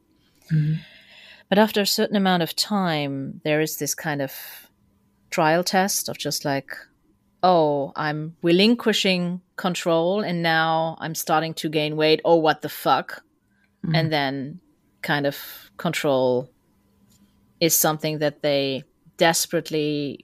[0.52, 0.74] Mm-hmm.
[1.48, 4.32] But after a certain amount of time there is this kind of
[5.30, 6.76] trial test of just like
[7.42, 12.20] oh, I'm relinquishing control and now I'm starting to gain weight.
[12.24, 13.22] Oh, what the fuck?
[13.84, 13.94] Mm-hmm.
[13.94, 14.60] And then
[15.02, 15.36] kind of
[15.76, 16.50] control
[17.60, 18.84] is something that they
[19.16, 20.20] desperately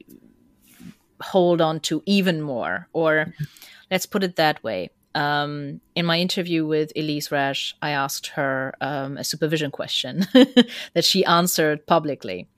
[1.21, 2.89] hold on to even more.
[2.93, 3.45] Or mm-hmm.
[3.91, 4.91] let's put it that way.
[5.15, 10.27] Um, in my interview with Elyse Resch, I asked her um, a supervision question
[10.95, 12.49] that she answered publicly.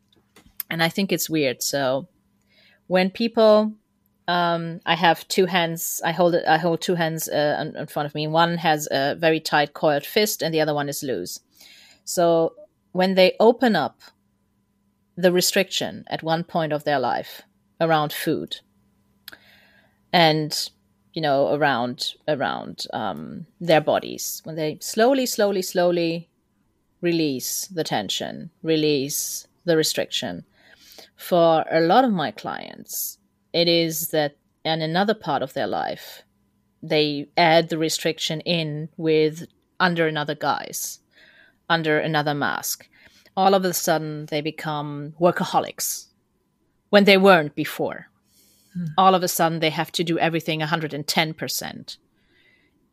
[0.70, 1.62] And I think it's weird.
[1.62, 2.08] So
[2.86, 3.74] when people
[4.28, 6.00] um, I have two hands.
[6.04, 6.34] I hold.
[6.34, 8.26] I hold two hands uh, in, in front of me.
[8.26, 11.40] One has a very tight coiled fist, and the other one is loose.
[12.04, 12.54] So
[12.92, 14.00] when they open up
[15.16, 17.42] the restriction at one point of their life
[17.80, 18.56] around food,
[20.12, 20.70] and
[21.16, 26.28] you know around around um, their bodies, when they slowly, slowly, slowly
[27.00, 30.44] release the tension, release the restriction,
[31.16, 33.18] for a lot of my clients
[33.52, 36.22] it is that in another part of their life
[36.82, 39.46] they add the restriction in with
[39.80, 41.00] under another guise
[41.68, 42.88] under another mask.
[43.36, 46.06] All of a sudden they become workaholics
[46.90, 48.08] when they weren't before
[48.98, 51.96] all of a sudden they have to do everything 110%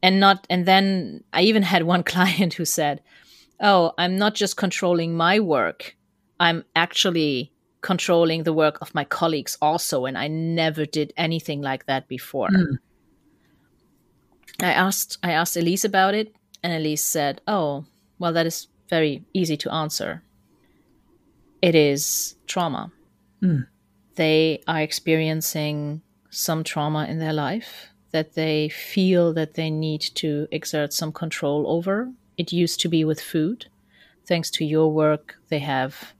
[0.01, 3.01] and not and then i even had one client who said
[3.61, 5.95] oh i'm not just controlling my work.
[6.39, 11.85] I'm actually controlling the work of my colleagues also and i never did anything like
[11.85, 12.49] that before.
[12.49, 12.77] Mm.
[14.61, 17.85] i asked i asked Elyse about it and Elyse said oh
[18.19, 20.23] well that is very easy to answer.
[21.61, 22.91] It is trauma.
[23.41, 23.65] Mm.
[24.15, 30.47] They are experiencing some trauma in their life that they feel that they need to
[30.51, 32.11] exert some control over.
[32.37, 33.65] It used to be with food.
[34.27, 36.13] Thanks to your work, they have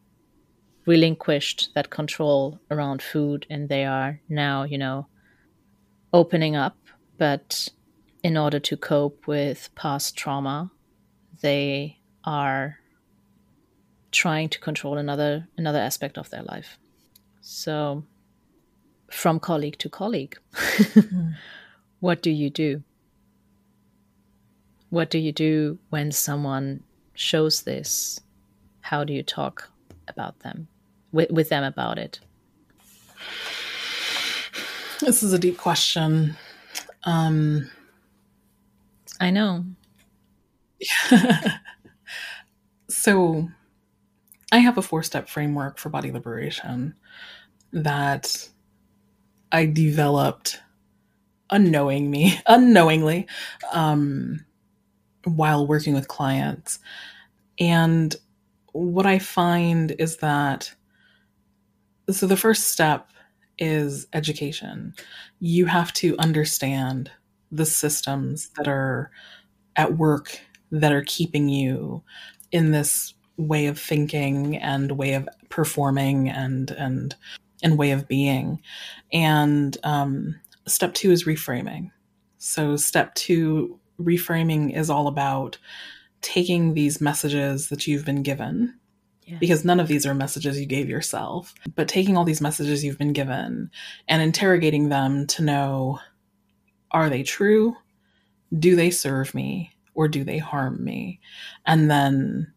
[0.85, 5.07] relinquished that control around food and they are now, you know,
[6.11, 6.77] opening up.
[7.17, 7.69] But
[8.23, 10.71] in order to cope with past trauma,
[11.41, 12.77] they are
[14.11, 16.77] trying to control another another aspect of their life.
[17.45, 18.05] So
[19.11, 20.37] from colleague to colleague.
[21.99, 22.81] what do you do?
[24.89, 28.21] What do you do when someone shows this?
[28.79, 29.69] How do you talk
[30.07, 30.69] about them
[31.11, 32.21] with, with them about it?
[35.01, 36.37] This is a deep question.
[37.03, 37.69] Um,
[39.19, 39.65] I know.
[42.89, 43.49] so,
[44.51, 46.95] I have a four step framework for body liberation
[47.73, 48.49] that
[49.51, 50.59] I developed
[51.49, 53.27] unknowing me unknowingly
[53.71, 54.45] um,
[55.25, 56.79] while working with clients.
[57.59, 58.15] And
[58.73, 60.73] what i find is that
[62.09, 63.11] so the first step
[63.59, 64.93] is education.
[65.39, 67.11] You have to understand
[67.51, 69.11] the systems that are
[69.75, 70.39] at work
[70.71, 72.03] that are keeping you
[72.51, 77.15] in this way of thinking and way of performing and and
[77.63, 78.61] and way of being
[79.11, 80.35] and um,
[80.67, 81.91] step two is reframing.
[82.37, 85.57] So, step two, reframing is all about
[86.21, 88.73] taking these messages that you've been given,
[89.25, 89.37] Yeah.
[89.39, 92.97] because none of these are messages you gave yourself, but taking all these messages you've
[92.97, 93.69] been given
[94.07, 95.99] and interrogating them to know
[96.91, 97.75] are they true?
[98.57, 99.71] Do they serve me?
[99.95, 101.19] Or do they harm me?
[101.65, 102.51] And then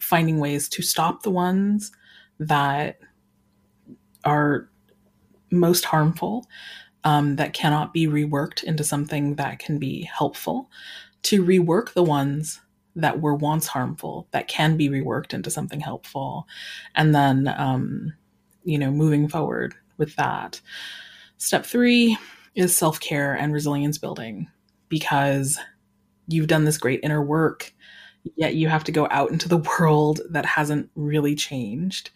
[0.00, 1.92] finding ways to stop the ones
[2.38, 2.98] that
[4.24, 4.68] are
[5.50, 6.46] most harmful
[7.04, 10.70] um, that cannot be reworked into something that can be helpful,
[11.22, 12.60] to rework the ones
[12.94, 16.46] that were once harmful that can be reworked into something helpful,
[16.94, 18.12] and then, um,
[18.64, 20.60] you know, moving forward with that.
[21.38, 22.16] Step three
[22.54, 24.48] is self care and resilience building
[24.88, 25.58] because
[26.28, 27.72] you've done this great inner work.
[28.36, 32.10] Yet you have to go out into the world that hasn't really changed.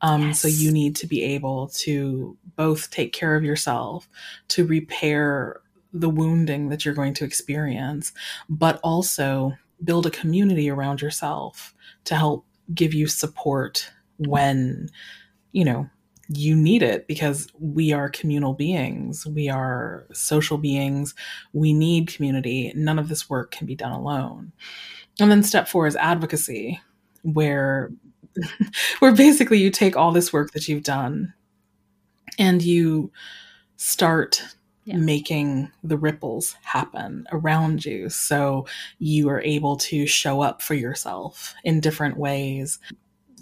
[0.00, 4.08] Um, So you need to be able to both take care of yourself,
[4.48, 5.60] to repair
[5.92, 8.12] the wounding that you're going to experience,
[8.48, 9.52] but also
[9.84, 14.88] build a community around yourself to help give you support when,
[15.52, 15.88] you know,
[16.28, 19.26] you need it because we are communal beings.
[19.26, 21.14] We are social beings.
[21.52, 22.72] We need community.
[22.74, 24.52] None of this work can be done alone.
[25.22, 26.80] And then step four is advocacy,
[27.22, 27.90] where
[28.98, 31.32] where basically you take all this work that you've done
[32.38, 33.12] and you
[33.76, 34.42] start
[34.84, 34.96] Yeah.
[34.96, 38.66] making the ripples happen around you so
[38.98, 42.78] you are able to show up for yourself in different ways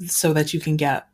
[0.07, 1.07] so that you can get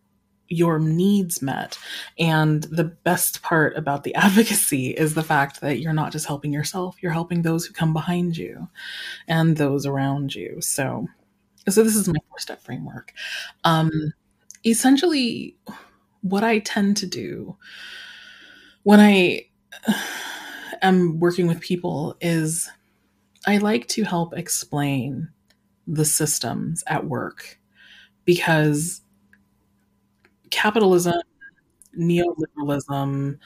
[0.49, 1.79] your needs met.
[2.19, 6.53] And the best part about the advocacy is the fact that you're not just helping
[6.53, 8.69] yourself you're helping those who come behind you
[9.29, 10.59] and those around you.
[10.61, 11.09] So
[11.69, 13.13] so this is my four step framework.
[13.65, 13.91] Um
[14.65, 15.57] essentially
[16.23, 17.57] what i tend to do
[18.83, 19.45] when i
[20.83, 22.71] am working with people is
[23.47, 25.29] i like to help explain
[25.87, 27.59] the systems at work
[28.25, 29.03] because
[30.51, 31.15] capitalism
[31.99, 33.39] neoliberalism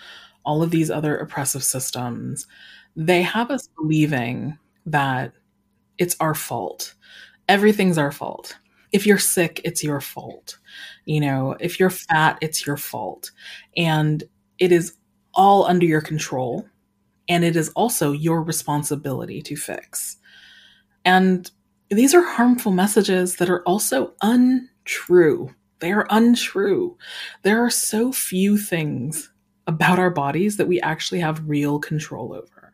[0.44, 2.46] all of these other oppressive systems
[2.96, 5.32] they have us believing that
[5.98, 6.94] it's our fault.
[7.48, 8.56] Everything's our fault.
[8.92, 10.58] If you're sick it's your fault.
[11.04, 13.30] You know if you're fat it's your fault.
[13.76, 14.24] And
[14.58, 14.96] it is
[15.34, 16.66] all under your control.
[17.28, 20.16] And it is also your responsibility to fix.
[21.04, 21.50] And
[21.90, 26.96] these are harmful messages that are also untrue they are untrue.
[27.42, 29.30] There are so few things
[29.66, 32.72] about our bodies that we actually have real control over.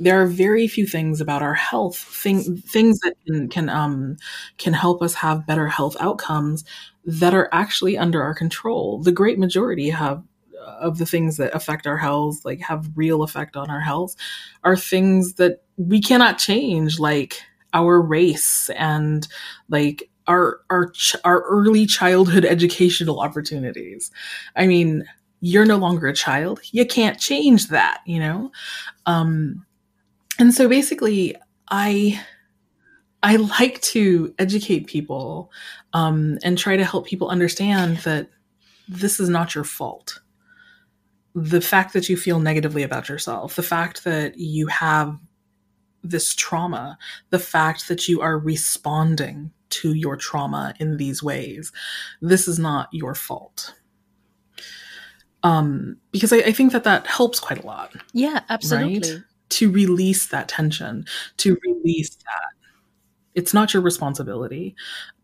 [0.00, 4.16] There are very few things about our health thing, things that can, can um
[4.58, 6.64] can help us have better health outcomes
[7.04, 9.02] that are actually under our control.
[9.02, 10.22] The great majority have
[10.80, 14.16] of the things that affect our health, like have real effect on our health,
[14.64, 17.40] are things that we cannot change, like
[17.72, 19.26] our race and
[19.68, 24.10] like our our ch- our early childhood educational opportunities.
[24.56, 25.04] I mean,
[25.40, 26.60] you're no longer a child.
[26.72, 28.50] You can't change that, you know.
[29.06, 29.66] Um,
[30.38, 31.36] and so basically,
[31.70, 32.20] I
[33.22, 35.50] I like to educate people
[35.92, 38.28] um, and try to help people understand that
[38.88, 40.20] this is not your fault.
[41.34, 45.18] The fact that you feel negatively about yourself, the fact that you have
[46.02, 46.98] this trauma,
[47.30, 51.72] the fact that you are responding to your trauma in these ways,
[52.20, 53.74] this is not your fault.
[55.42, 57.92] Um, because I, I think that that helps quite a lot.
[58.12, 59.12] Yeah, absolutely.
[59.12, 59.22] Right?
[59.50, 61.04] To release that tension,
[61.38, 62.54] to release that
[63.34, 64.74] it's not your responsibility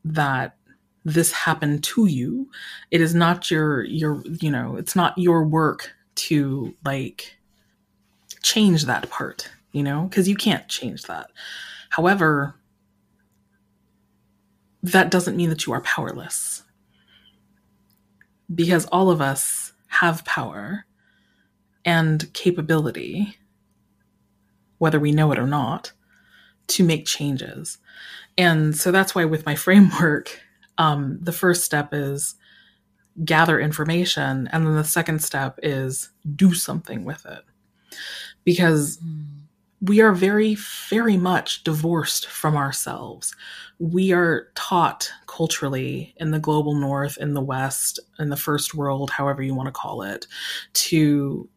[0.05, 0.57] that
[1.05, 2.51] this happened to you.
[2.91, 7.39] It is not your your you know, it's not your work to like
[8.43, 11.31] change that part, you know, because you can't change that.
[11.89, 12.55] However,
[14.83, 16.63] that doesn't mean that you are powerless.
[18.53, 20.87] Because all of us have power
[21.85, 23.37] and capability,
[24.79, 25.93] whether we know it or not,
[26.69, 27.79] to make changes.
[28.39, 30.41] And so that's why with my framework,
[30.79, 32.35] um, the first step is
[33.25, 34.49] gather information.
[34.53, 37.43] And then the second step is do something with it.
[38.45, 39.40] Because mm.
[39.81, 40.57] We are very,
[40.89, 43.35] very much divorced from ourselves.
[43.79, 49.11] We are taught culturally in the global north, in the west, in the first world,
[49.11, 50.27] however you want to call it,
[50.75, 51.49] to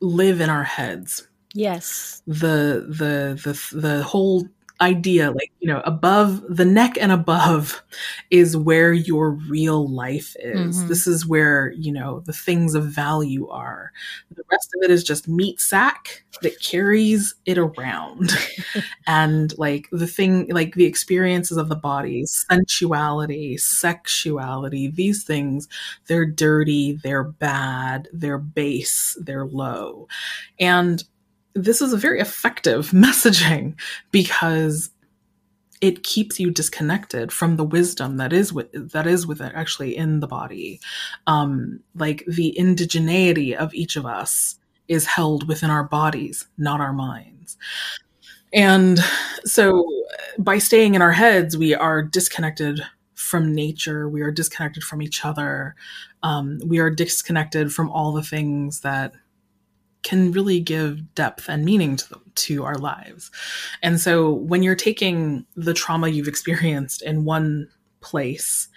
[0.00, 1.28] live in our heads.
[1.54, 2.22] Yes.
[2.26, 4.48] The the the the whole
[4.80, 7.82] idea like you know above the neck and above
[8.30, 10.78] is where your real life is.
[10.78, 10.88] Mm-hmm.
[10.88, 13.92] this is where you know the things of value are.
[14.34, 18.32] The rest of it is just meat sack that carries it around.
[19.06, 25.68] And like the thing like the experiences of the body sensuality sexuality these things
[26.06, 30.08] they're dirty they're bad they're base they're low.
[30.58, 31.02] And
[31.54, 33.74] this is a very effective messaging
[34.10, 34.90] because
[35.80, 39.96] it keeps you disconnected from the wisdom that is with that is with it actually
[39.96, 40.80] in the body.
[41.26, 46.92] Um like the indigeneity of each of us is held within our bodies not our
[46.92, 47.56] minds.
[48.52, 49.00] And
[49.44, 49.84] so
[50.38, 52.80] by staying in our heads we are disconnected
[53.14, 55.74] from nature we are disconnected from each other
[56.22, 59.14] um, we are disconnected from all the things that
[60.02, 63.30] can really give depth and meaning to, to our lives.
[63.82, 67.68] And so when you're taking the trauma you've experienced in one
[68.00, 68.68] place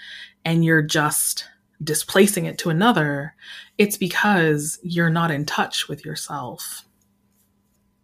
[0.44, 1.46] and you're just
[1.84, 3.36] displacing it to another,
[3.78, 6.84] it's because you're not in touch with yourself.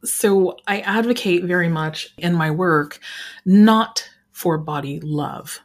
[0.03, 2.99] So I advocate very much in my work
[3.45, 5.59] not for body love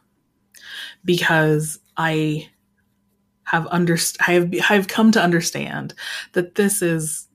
[1.03, 2.49] because I
[3.45, 5.93] have underst- I have I have come to understand
[6.33, 7.26] that this is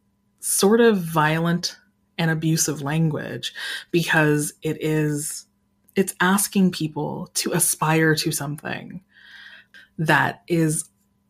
[0.43, 1.77] sort of violent
[2.19, 3.55] and abusive language
[3.91, 5.47] because it is
[5.95, 9.03] it's asking people to aspire to something
[9.99, 10.89] that is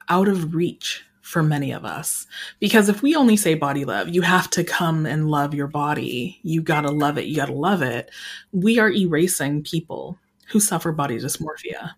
[0.08, 2.26] out of reach for many of us.
[2.58, 6.38] Because if we only say body love, you have to come and love your body.
[6.42, 7.26] You gotta love it.
[7.26, 8.10] You gotta love it.
[8.52, 11.92] We are erasing people who suffer body dysmorphia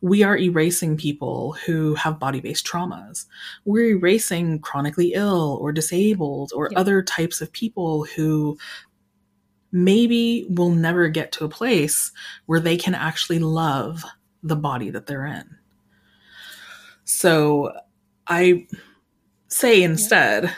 [0.00, 3.26] we are erasing people who have body based traumas.
[3.64, 6.78] We're erasing chronically ill or disabled or yeah.
[6.78, 8.58] other types of people who
[9.72, 12.12] maybe will never get to a place
[12.46, 14.04] where they can actually love
[14.42, 15.56] the body that they're in.
[17.04, 17.72] So
[18.26, 18.66] I
[19.48, 20.54] say instead, yeah.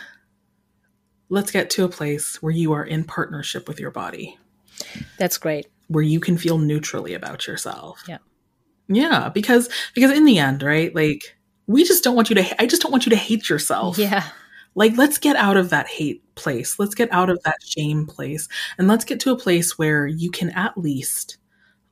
[1.29, 4.39] let's get to a place where you are in partnership with your body.
[5.19, 5.67] That's great.
[5.89, 8.03] Where you can feel neutrally about yourself.
[8.07, 8.19] Yeah.
[8.89, 10.95] Yeah, because because in the end, right?
[10.95, 13.99] Like we just don't want you to I just don't want you to hate yourself.
[13.99, 14.25] Yeah.
[14.75, 16.79] Like let's get out of that hate place.
[16.79, 20.31] Let's get out of that shame place and let's get to a place where you
[20.31, 21.39] can at least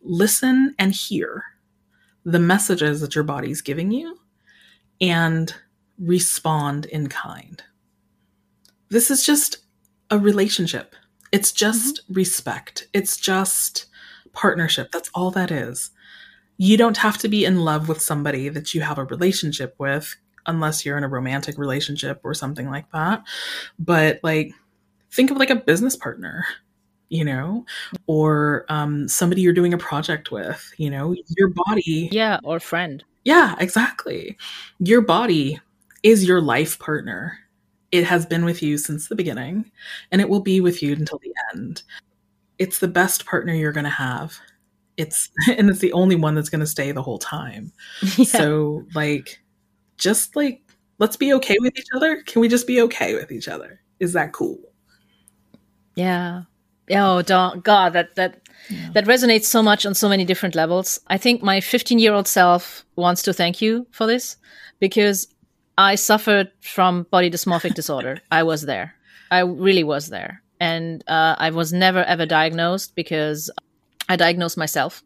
[0.03, 1.43] listen and hear
[2.25, 4.19] the messages that your body's giving you
[5.01, 5.55] and
[5.99, 7.63] respond in kind.
[8.91, 9.59] This is just
[10.11, 10.95] a relationship.
[11.33, 12.15] It's just mm-hmm.
[12.15, 12.87] respect.
[12.93, 13.87] It's just
[14.33, 14.91] partnership.
[14.93, 15.91] That's all that is
[16.57, 20.15] you don't have to be in love with somebody that you have a relationship with
[20.47, 23.23] unless you're in a romantic relationship or something like that.
[23.79, 24.53] But like,
[25.11, 26.45] think of like a business partner,
[27.09, 27.65] you know,
[28.07, 32.09] or um, somebody you're doing a project with, you know, your body.
[32.13, 33.03] Yeah, or friend.
[33.25, 34.37] Yeah, exactly.
[34.79, 35.61] Your body
[36.03, 37.39] is your life partner.
[37.91, 39.71] It has been with you since the beginning
[40.11, 41.83] and it will be with you until the end.
[42.59, 44.39] It's the best partner you're going to have.
[44.97, 47.73] It's and it's the only one that's going to stay the whole time.
[48.17, 48.25] Yeah.
[48.25, 49.41] So like
[49.97, 50.63] just like
[50.99, 52.23] let's be okay with each other.
[52.23, 53.81] Can we just be okay with each other?
[54.01, 54.59] Is that cool?
[55.95, 56.43] Yeah.
[56.91, 58.41] Oh, don't, God, that that
[58.93, 61.01] that resonates so much on so many different levels.
[61.09, 64.37] I think my 15 year old self wants to thank you for this
[64.81, 65.29] because
[65.79, 68.19] I suffered from body dysmorphic disorder.
[68.31, 68.95] I was there.
[69.31, 73.51] I really was there, and uh, I was never ever diagnosed because
[74.09, 75.03] I diagnosed myself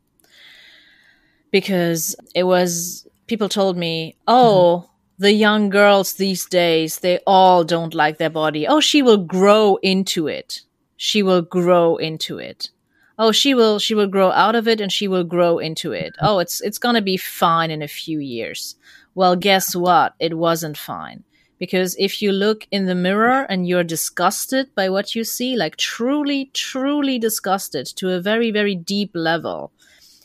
[1.50, 5.22] because it was people told me, "Oh, mm-hmm.
[5.22, 8.66] the young girls these days, they all don't like their body.
[8.66, 10.62] Oh, she will grow into it.
[10.96, 12.70] She will grow into it.
[13.18, 16.14] Oh, she will she will grow out of it and she will grow into it.
[16.14, 16.26] Mm-hmm.
[16.26, 18.76] Oh, it's it's going to be fine in a few years."
[19.14, 20.14] Well, guess what?
[20.20, 21.24] It wasn't fine.
[21.58, 25.76] Because if you look in the mirror and you're disgusted by what you see, like
[25.76, 29.72] truly, truly disgusted to a very, very deep level,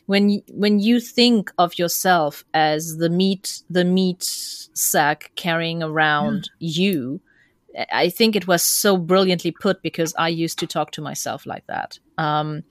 [0.05, 7.21] when when you think of yourself as the meat the meat sack carrying around you
[7.91, 11.65] i think it was so brilliantly put because i used to talk to myself like
[11.67, 11.99] that.
[12.17, 12.63] Um,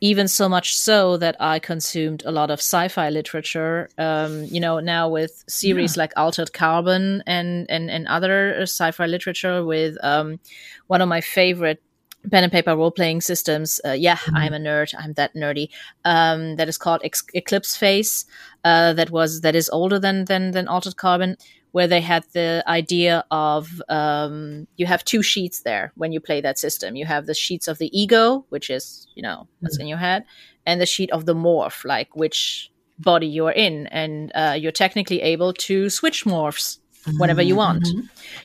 [0.00, 4.80] even so much so that i consumed a lot of sci-fi literature um, you know
[4.80, 10.38] now with series like altered carbon and and, and other sci-fi literature with um,
[10.86, 11.82] one of my favorite
[12.30, 13.80] pen and paper role playing systems.
[13.84, 14.94] Uh, yeah, I'm a nerd.
[14.98, 15.70] I'm that nerdy.
[16.04, 18.26] Um, that is called Ex- Eclipse Phase.
[18.64, 21.36] Uh, that was that is older than than than Altered Carbon,
[21.72, 26.40] where they had the idea of um, you have two sheets there when you play
[26.40, 26.96] that system.
[26.96, 30.24] You have the sheets of the ego, which is you know what's in your head,
[30.66, 35.20] and the sheet of the morph, like which body you're in, and uh, you're technically
[35.22, 36.78] able to switch morphs
[37.18, 37.86] whenever you want.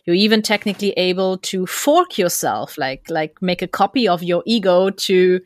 [0.06, 4.90] You're even technically able to fork yourself, like like make a copy of your ego
[4.92, 5.42] to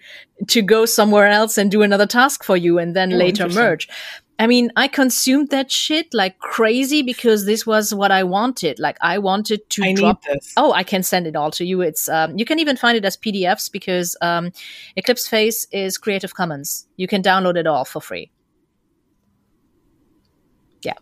[0.47, 3.87] to go somewhere else and do another task for you, and then Oh, later merge.
[4.39, 8.79] I mean, I consumed that shit like crazy because this was what I wanted.
[8.79, 10.53] Like I wanted to I drop this.
[10.55, 11.81] Oh, I can send it all to you.
[11.81, 14.53] It's um, you can even find it as PDFs because um,
[14.95, 16.87] Eclipse Phase is Creative Commons.
[16.95, 18.31] You can download it all for free.
[20.83, 20.93] Yeah,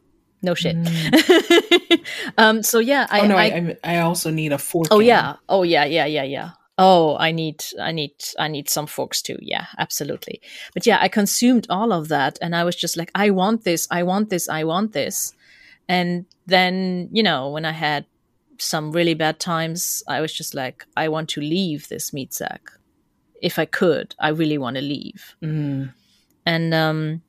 [0.41, 0.75] no shit.
[2.39, 4.87] um, so yeah, I, oh no, I, I, I, I also need a fork.
[4.89, 6.49] oh yeah, oh yeah, yeah, yeah, yeah.
[6.77, 9.37] Oh, I need, I need, I need some forks too.
[9.41, 10.41] Yeah, absolutely.
[10.73, 13.87] But yeah, I consumed all of that, and I was just like, I want this,
[13.89, 15.33] I want this, I want this.
[15.89, 18.05] And then, you know, when I had
[18.59, 22.69] some really bad times, I was just like, I want to leave this meat sack.
[23.41, 25.35] If I could, I really want to leave.
[25.43, 25.93] Mm,
[26.45, 27.21] And um,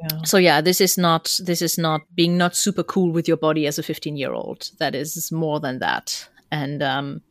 [0.00, 0.22] yeah.
[0.24, 3.66] so yeah, this is not this is not being not super cool with your body
[3.66, 4.70] as a 15 year old.
[4.78, 6.28] That is more than that.
[6.50, 7.22] And um,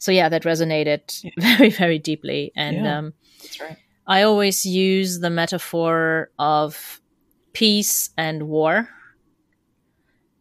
[0.00, 1.02] so yeah, that resonated
[1.38, 2.50] very very deeply.
[2.56, 2.98] And Yeah.
[2.98, 3.12] um,
[3.60, 3.76] right.
[4.06, 7.00] I always use the metaphor of
[7.52, 8.88] peace and war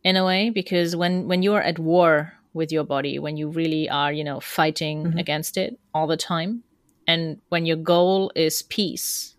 [0.04, 3.50] in a way because when when you are at war with your body when you
[3.50, 5.20] really are you know fighting Mhm.
[5.20, 6.64] against it all the time
[7.06, 9.36] and when your goal is peace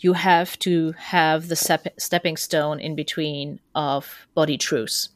[0.00, 5.08] you have to have the step- stepping stone in between of body truce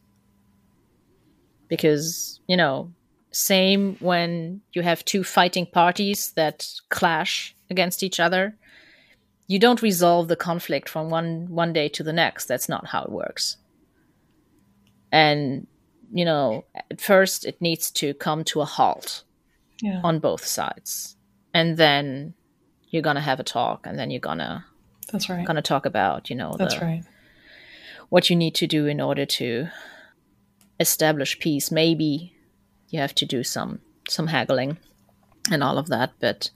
[1.69, 2.93] because you know
[3.33, 8.57] same when you have two fighting parties that clash against each other
[9.47, 13.03] you don't resolve the conflict from one one day to the next that's not how
[13.05, 13.57] it works
[15.13, 15.67] and
[16.13, 19.25] you know at first it needs to come to a halt
[19.83, 20.01] Yeah.
[20.05, 21.17] on both sides
[21.55, 22.35] and then
[22.91, 24.65] you're gonna have a talk and then you're gonna
[25.13, 25.47] That's right.
[25.47, 27.05] gonna talk about you know That's the, right.
[28.09, 29.69] what you need to do in order to
[30.81, 32.35] establish peace maybe
[32.91, 34.77] you have to do some some haggling
[35.51, 36.51] and all of that but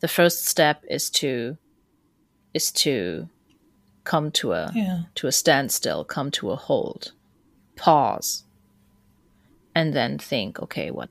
[0.00, 1.56] the first step is to
[2.54, 3.28] is to
[4.04, 5.02] come to a Yeah.
[5.16, 7.12] to a standstill come to a hold
[7.76, 8.44] pause
[9.74, 11.10] and then think okay what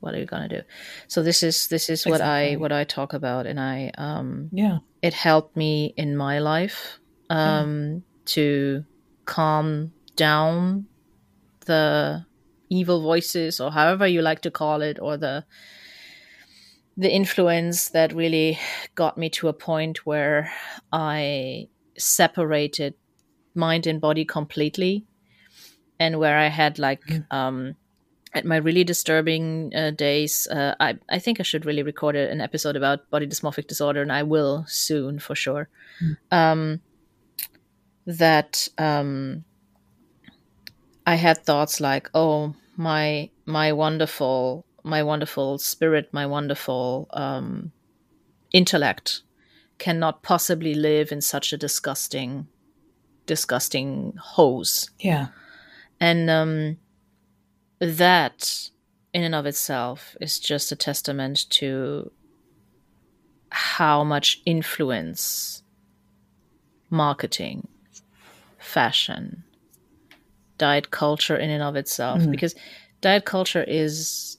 [0.00, 0.62] what are you going to do
[1.08, 4.78] so this is this is what i what i talk about and i um Yeah.
[5.02, 6.98] it helped me in my life
[7.30, 8.84] um, to
[9.24, 10.86] calm down
[11.66, 12.24] the
[12.68, 15.44] evil voices or however you like to call it or the
[16.96, 18.58] the influence that really
[18.94, 20.50] got me to a point where
[20.92, 22.94] i separated
[23.54, 25.04] mind and body completely
[25.98, 27.76] and where i had like um
[28.34, 32.40] at my really disturbing uh, days, uh, I, I think I should really record an
[32.40, 35.68] episode about body dysmorphic disorder, and I will soon for sure.
[36.32, 36.80] Um,
[38.06, 39.44] that um,
[41.06, 47.72] I had thoughts like, oh, my my wonderful my wonderful spirit, my wonderful um,
[48.52, 49.22] intellect
[49.78, 52.46] cannot possibly live in such a disgusting,
[53.26, 54.90] disgusting hose.
[55.00, 55.28] Yeah.
[55.98, 56.76] And um,
[57.78, 58.70] that,
[59.12, 62.12] in and of itself, is just a testament to
[63.50, 65.62] how much influence
[66.90, 67.66] marketing,
[68.58, 69.44] fashion,
[70.58, 72.30] diet culture in and of itself, mm.
[72.30, 72.54] because
[73.00, 74.38] diet culture is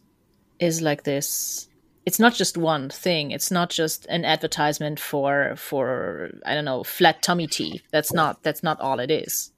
[0.59, 1.67] is like this
[2.05, 6.83] it's not just one thing it's not just an advertisement for for i don't know
[6.83, 9.51] flat tummy tea that's not that's not all it is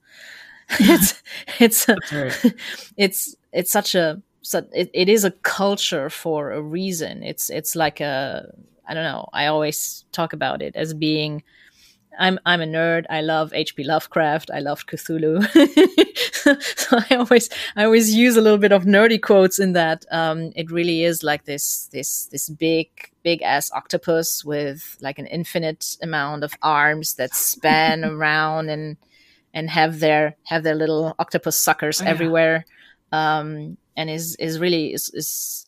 [0.79, 1.21] it's
[1.59, 1.97] it's a,
[2.97, 7.75] it's it's such a so it, it is a culture for a reason it's it's
[7.75, 8.51] like a
[8.87, 11.43] i don't know i always talk about it as being
[12.19, 13.05] I'm I'm a nerd.
[13.09, 13.83] I love H.P.
[13.83, 14.49] Lovecraft.
[14.51, 15.45] I love Cthulhu.
[16.75, 20.05] so I always I always use a little bit of nerdy quotes in that.
[20.11, 22.89] Um, it really is like this this this big
[23.23, 28.97] big ass octopus with like an infinite amount of arms that span around and
[29.53, 32.09] and have their have their little octopus suckers oh, yeah.
[32.09, 32.65] everywhere.
[33.11, 35.65] Um, and is is really is is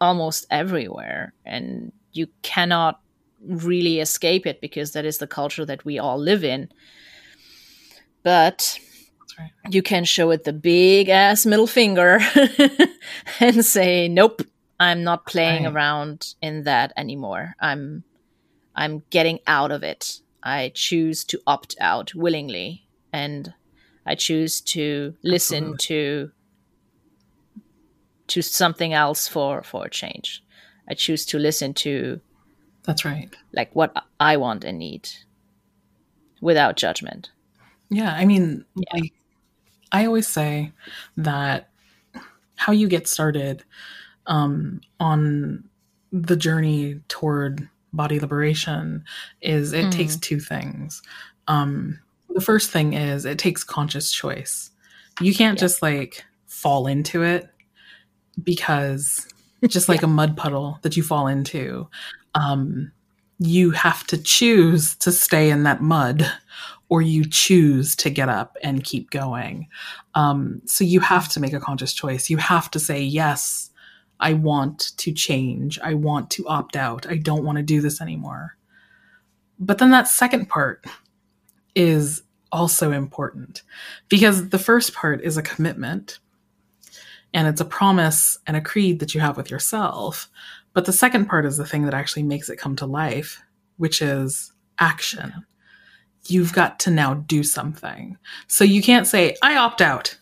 [0.00, 3.00] almost everywhere, and you cannot
[3.44, 6.68] really escape it because that is the culture that we all live in.
[8.22, 8.78] But
[9.38, 9.50] right.
[9.70, 12.20] you can show it the big ass middle finger
[13.40, 14.42] and say, "Nope,
[14.82, 15.72] I'm not playing right.
[15.72, 17.54] around in that anymore.
[17.60, 18.02] I'm
[18.74, 20.20] I'm getting out of it.
[20.42, 23.54] I choose to opt out willingly and
[24.04, 25.86] I choose to listen Absolutely.
[25.86, 26.30] to
[28.26, 30.42] to something else for for a change.
[30.88, 32.20] I choose to listen to
[32.82, 33.30] that's right.
[33.52, 35.08] Like what I want and need
[36.40, 37.30] without judgment.
[37.88, 38.12] Yeah.
[38.12, 38.94] I mean, yeah.
[38.94, 39.12] Like,
[39.92, 40.72] I always say
[41.16, 41.68] that
[42.56, 43.64] how you get started
[44.26, 45.64] um, on
[46.12, 49.04] the journey toward body liberation
[49.40, 49.92] is it mm.
[49.92, 51.02] takes two things.
[51.48, 51.98] Um,
[52.30, 54.70] the first thing is it takes conscious choice.
[55.20, 55.62] You can't yeah.
[55.62, 57.48] just like fall into it
[58.42, 59.26] because
[59.66, 60.06] just like yeah.
[60.06, 61.88] a mud puddle that you fall into
[62.34, 62.90] um,
[63.38, 66.30] you have to choose to stay in that mud
[66.92, 69.66] or you choose to get up and keep going.
[70.14, 72.28] Um, so you have to make a conscious choice.
[72.28, 73.70] You have to say, yes,
[74.20, 75.78] I want to change.
[75.78, 77.06] I want to opt out.
[77.06, 78.58] I don't want to do this anymore.
[79.58, 80.84] But then that second part
[81.74, 83.62] is also important
[84.10, 86.18] because the first part is a commitment
[87.32, 90.28] and it's a promise and a creed that you have with yourself.
[90.74, 93.42] But the second part is the thing that actually makes it come to life,
[93.78, 95.46] which is action.
[96.26, 98.16] You've got to now do something.
[98.46, 100.18] So you can't say, I opt out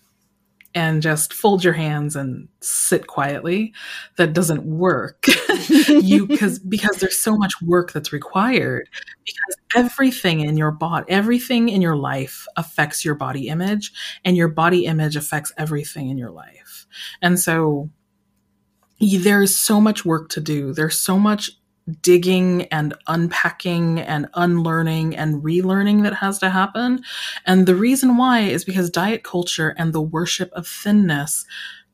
[0.75, 3.73] and just fold your hands and sit quietly.
[4.17, 5.27] That doesn't work.
[5.89, 8.89] you because because there's so much work that's required
[9.25, 13.93] because everything in your body, everything in your life affects your body image
[14.25, 16.87] and your body image affects everything in your life.
[17.21, 17.91] And so
[19.01, 20.73] there's so much work to do.
[20.73, 21.51] There's so much
[22.03, 27.03] digging and unpacking and unlearning and relearning that has to happen.
[27.47, 31.45] And the reason why is because diet culture and the worship of thinness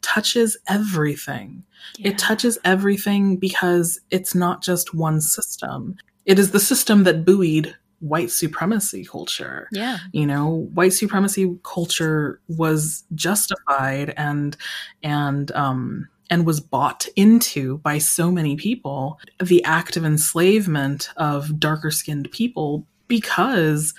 [0.03, 1.65] touches everything.
[1.99, 2.11] Yeah.
[2.11, 5.97] It touches everything because it's not just one system.
[6.25, 9.69] It is the system that buoyed white supremacy culture.
[9.73, 9.99] Yeah.
[10.13, 14.57] You know, white supremacy culture was justified and
[15.03, 21.59] and um and was bought into by so many people the act of enslavement of
[21.59, 23.95] darker skinned people because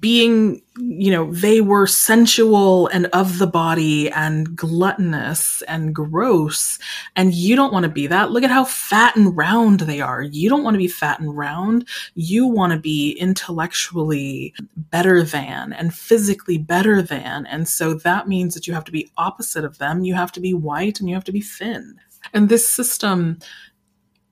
[0.00, 6.78] being, you know, they were sensual and of the body and gluttonous and gross.
[7.16, 8.30] And you don't want to be that.
[8.30, 10.22] Look at how fat and round they are.
[10.22, 11.88] You don't want to be fat and round.
[12.14, 17.46] You want to be intellectually better than and physically better than.
[17.46, 20.04] And so that means that you have to be opposite of them.
[20.04, 21.96] You have to be white and you have to be thin.
[22.32, 23.38] And this system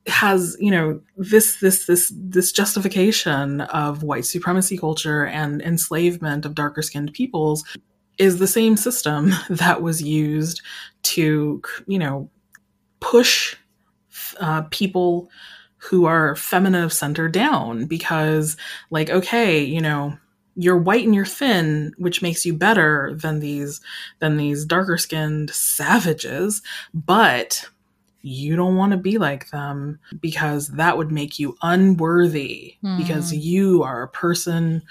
[0.07, 6.55] has you know this this this this justification of white supremacy culture and enslavement of
[6.55, 7.65] darker skinned peoples
[8.19, 10.63] is the same system that was used
[11.03, 12.31] to you know
[13.01, 13.57] push
[14.41, 15.31] uh, people
[15.79, 18.57] who are feminine of center down because
[18.91, 20.17] like okay you know
[20.57, 23.81] you're white and you're thin which makes you better than these
[24.19, 26.61] than these darker skinned savages
[26.93, 27.69] but
[28.23, 32.99] you don't want to be like them because that would make you unworthy mm.
[32.99, 34.83] because you are a person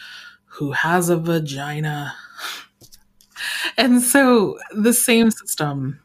[0.46, 2.14] who has a vagina.
[3.78, 6.00] and so the same system,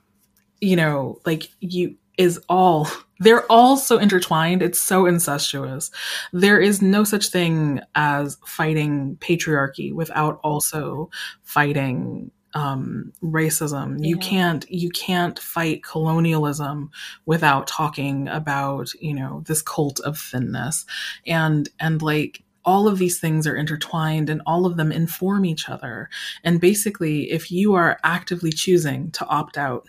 [0.61, 2.89] you know, like you is all
[3.21, 4.61] they're all so intertwined.
[4.61, 5.91] It's so incestuous.
[6.33, 11.11] There is no such thing as fighting patriarchy without also
[11.43, 14.05] fighting um, racism.
[14.05, 16.91] You can't you can't fight colonialism
[17.27, 20.87] without talking about you know this cult of thinness,
[21.27, 25.69] and and like all of these things are intertwined and all of them inform each
[25.69, 26.09] other.
[26.45, 29.87] And basically, if you are actively choosing to opt out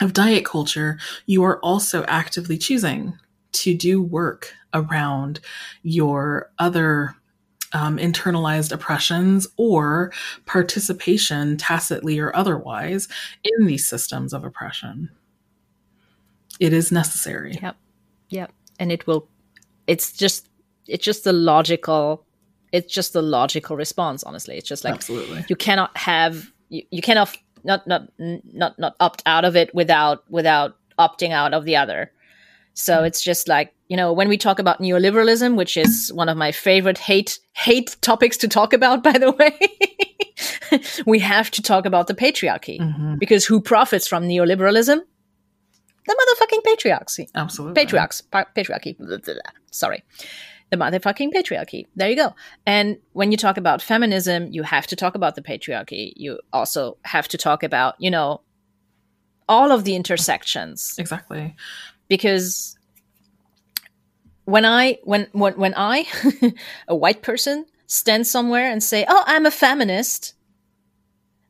[0.00, 3.18] of diet culture, you are also actively choosing
[3.52, 5.40] to do work around
[5.82, 7.14] your other
[7.72, 10.12] um, internalized oppressions or
[10.46, 13.08] participation, tacitly or otherwise,
[13.44, 15.10] in these systems of oppression.
[16.58, 17.58] It is necessary.
[17.62, 17.76] Yep.
[18.30, 18.52] Yep.
[18.78, 19.28] And it will
[19.86, 20.48] it's just
[20.86, 22.24] it's just the logical
[22.72, 24.56] it's just the logical response, honestly.
[24.56, 25.44] It's just like Absolutely.
[25.48, 30.24] you cannot have you, you cannot not not not not opt out of it without
[30.30, 32.12] without opting out of the other.
[32.74, 36.36] So it's just like you know when we talk about neoliberalism, which is one of
[36.38, 39.54] my favorite hate hate topics to talk about, by the way.
[41.06, 43.18] we have to talk about the patriarchy Mhm.
[43.18, 44.98] because who profits from neoliberalism?
[46.06, 47.74] The motherfucking patriarchy Absolutely.
[47.74, 48.96] patriarchs, pa- patriarchy.
[49.70, 50.02] Sorry,
[50.70, 51.86] the motherfucking patriarchy.
[51.96, 52.34] There you go.
[52.66, 56.12] And when you talk about feminism, you have to talk about the patriarchy.
[56.16, 58.40] You also have to talk about, you know,
[59.48, 61.54] all of the intersections Exactly.
[62.08, 62.76] because
[64.44, 66.06] when I when when when I
[66.88, 70.34] a white person stand somewhere and say, "Oh, I'm a feminist,"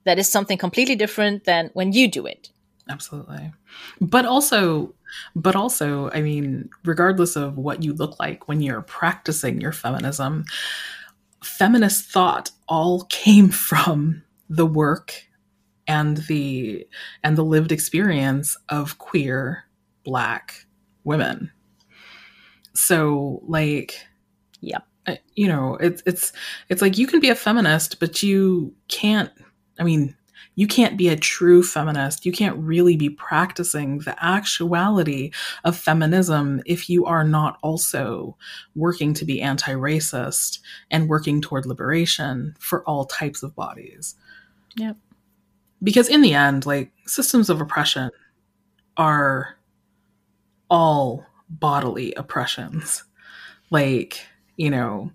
[0.04, 2.50] that is something completely different than when you do it.
[2.88, 3.52] Absolutely.
[4.00, 4.94] But also,
[5.36, 10.44] but also, I mean, regardless of what you look like when you're practicing your feminism,
[11.42, 15.26] feminist thought all came from the work
[15.86, 16.86] and the
[17.22, 19.64] and the lived experience of queer
[20.04, 20.66] black
[21.04, 21.52] women.
[22.74, 24.06] So like
[24.60, 24.86] Yep.
[25.06, 26.32] uh, you know, it's it's
[26.68, 29.30] it's like you can be a feminist, but you can't.
[29.78, 30.14] I mean,
[30.56, 32.26] you can't be a true feminist.
[32.26, 35.30] You can't really be practicing the actuality
[35.64, 38.36] of feminism if you are not also
[38.74, 40.58] working to be anti-racist
[40.90, 44.16] and working toward liberation for all types of bodies.
[44.76, 44.96] Yep.
[45.82, 48.10] Because in the end, like systems of oppression
[48.98, 49.56] are
[50.68, 53.04] all bodily oppressions.
[53.70, 54.26] Like
[54.60, 55.10] you know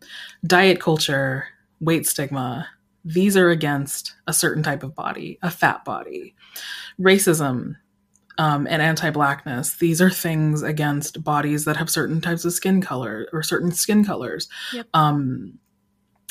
[0.47, 1.45] diet culture
[1.79, 2.67] weight stigma
[3.03, 6.33] these are against a certain type of body a fat body.
[6.99, 7.75] Racism
[8.37, 13.27] um, and anti-blackness these are things against bodies that have certain types of skin color
[13.31, 14.49] or certain skin colors.
[14.73, 14.87] Yep.
[14.95, 15.59] um,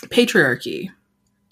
[0.06, 0.88] patriarchy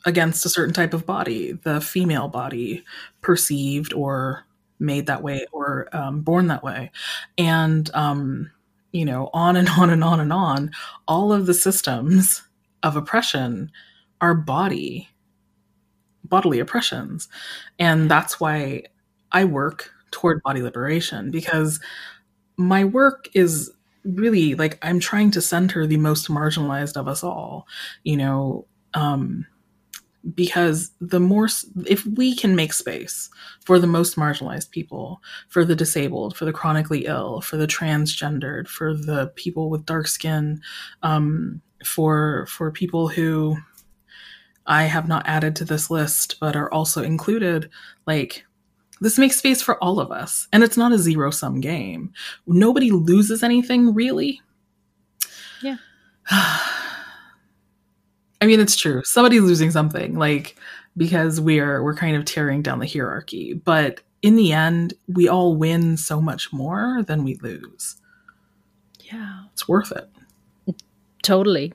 [0.04, 2.84] against a certain type of body the female body
[3.20, 4.44] perceived or
[4.82, 6.90] made that way or um, born that way.
[7.38, 8.50] And um,
[8.92, 10.70] you know on and on and on and on
[11.08, 12.42] all of the systems
[12.82, 13.70] of oppression
[14.20, 15.08] are body
[16.24, 17.28] bodily oppressions.
[17.78, 18.84] And that's why
[19.32, 21.80] i work toward body liberation because
[22.56, 23.70] my work is
[24.04, 27.66] really like i'm trying to center the most marginalized of us all
[28.04, 29.46] you know um
[30.34, 31.48] because the more
[31.86, 33.28] if we can make space
[33.60, 38.68] for the most marginalized people for the disabled for the chronically ill for the transgendered
[38.68, 40.60] for the people with dark skin
[41.02, 43.56] um, for for people who
[44.66, 47.68] i have not added to this list but are also included
[48.06, 48.44] like
[49.00, 52.12] this makes space for all of us and it's not a zero sum game
[52.46, 54.40] nobody loses anything really
[55.62, 55.78] Yeah.
[58.42, 59.02] I mean, it's true.
[59.04, 60.56] Somebody's losing something, like
[60.98, 63.54] because we're we're kind of tearing down the hierarchy.
[63.54, 67.96] But in the end, we all win so much more than we lose.
[69.00, 69.44] Yeah.
[69.52, 70.10] It's worth it.
[71.22, 71.72] totally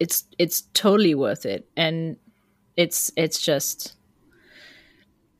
[0.00, 2.16] it's it's totally worth it and
[2.76, 3.94] it's it's just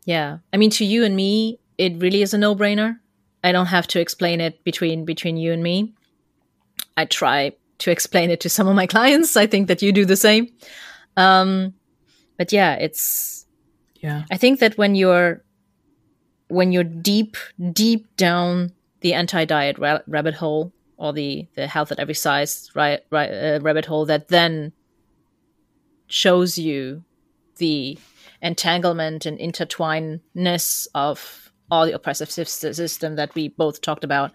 [0.06, 2.98] yeah i mean to you and me it really is a no-brainer
[3.44, 5.94] i don't have to explain it between between you and me
[6.96, 7.52] i try
[7.84, 9.36] to explain it to some of my clients.
[9.36, 10.48] I think that you do the same.
[11.16, 11.74] Um
[12.38, 13.46] but yeah it's
[14.00, 14.24] Yeah.
[14.30, 15.44] I think that when you're
[16.48, 17.36] when you're deep
[17.72, 23.00] deep down the anti-diet ra- rabbit hole or the the health at every size right,
[23.10, 24.72] right, uh, rabbit hole that then
[26.06, 27.04] shows you
[27.56, 27.98] the
[28.42, 34.32] entanglement and intertwinedness of all the oppressive system that we both talked about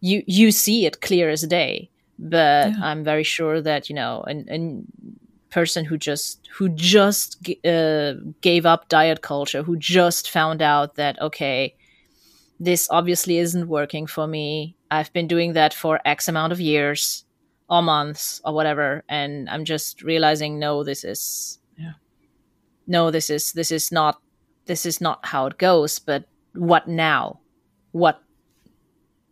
[0.00, 1.88] you you see it clear as day
[2.30, 2.76] but Yeah.
[2.88, 4.86] i'm very sure that you know and and
[5.50, 11.20] person who just who just uh, gave up diet culture, who just found out that
[11.20, 11.74] okay,
[12.58, 14.76] this obviously isn't working for me.
[14.90, 17.24] I've been doing that for X amount of years
[17.68, 21.94] or months or whatever, and I'm just realizing no, this is Yeah.
[22.86, 24.22] no, this is this is not
[24.64, 25.98] this is not how it goes.
[25.98, 27.40] But what now?
[27.92, 28.21] What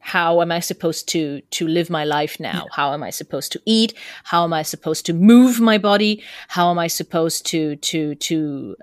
[0.01, 2.67] how am I supposed to to live my life now?
[2.73, 3.95] How am I supposed to eat?
[4.25, 6.23] How am I supposed to move my body?
[6.49, 8.77] How am I supposed to to to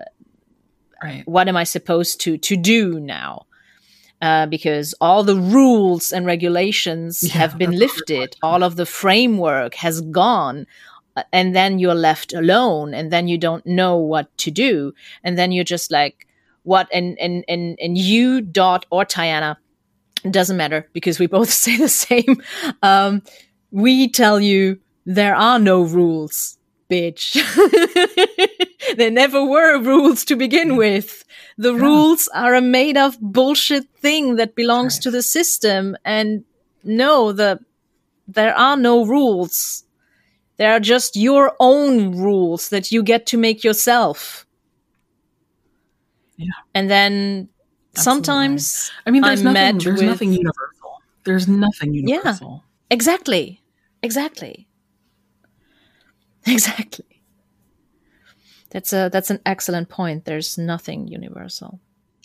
[1.02, 1.22] Right.
[1.26, 3.46] what am I supposed to to do now?
[4.20, 8.64] Uh, because all the rules and regulations Yeah, have been that's a hard lifted, all
[8.64, 10.66] of the framework has gone,
[11.16, 14.92] uh, and then you're left alone, and then you don't know what to do,
[15.22, 16.26] and then you're just like,
[16.64, 16.88] what?
[16.92, 19.56] And and and and you, Dot or Tiana,
[20.24, 22.42] it doesn't matter because we both say the same.
[22.82, 23.22] Um,
[23.70, 26.58] we tell you there are no rules,
[26.90, 27.34] bitch.
[28.96, 31.24] there never were rules to begin with.
[31.56, 31.80] The Yeah.
[31.82, 35.02] rules are a made up bullshit thing that belongs Right.
[35.02, 35.96] to the system.
[36.04, 36.44] And
[36.84, 37.60] no, the
[38.26, 39.84] there are no rules.
[40.58, 44.46] There are just your own rules that you get to make yourself.
[46.36, 46.50] Yeah.
[46.74, 47.48] And then
[47.96, 48.02] Absolutely.
[48.24, 49.78] sometimes I mean, there's I'm nothing.
[49.78, 51.02] There's with- nothing universal.
[51.24, 52.36] There's nothing Yeah.
[52.90, 53.60] Exactly.
[54.02, 54.66] Exactly.
[56.46, 57.04] Exactly.
[58.70, 60.24] That's a that's an excellent point.
[60.24, 61.80] There's nothing universal.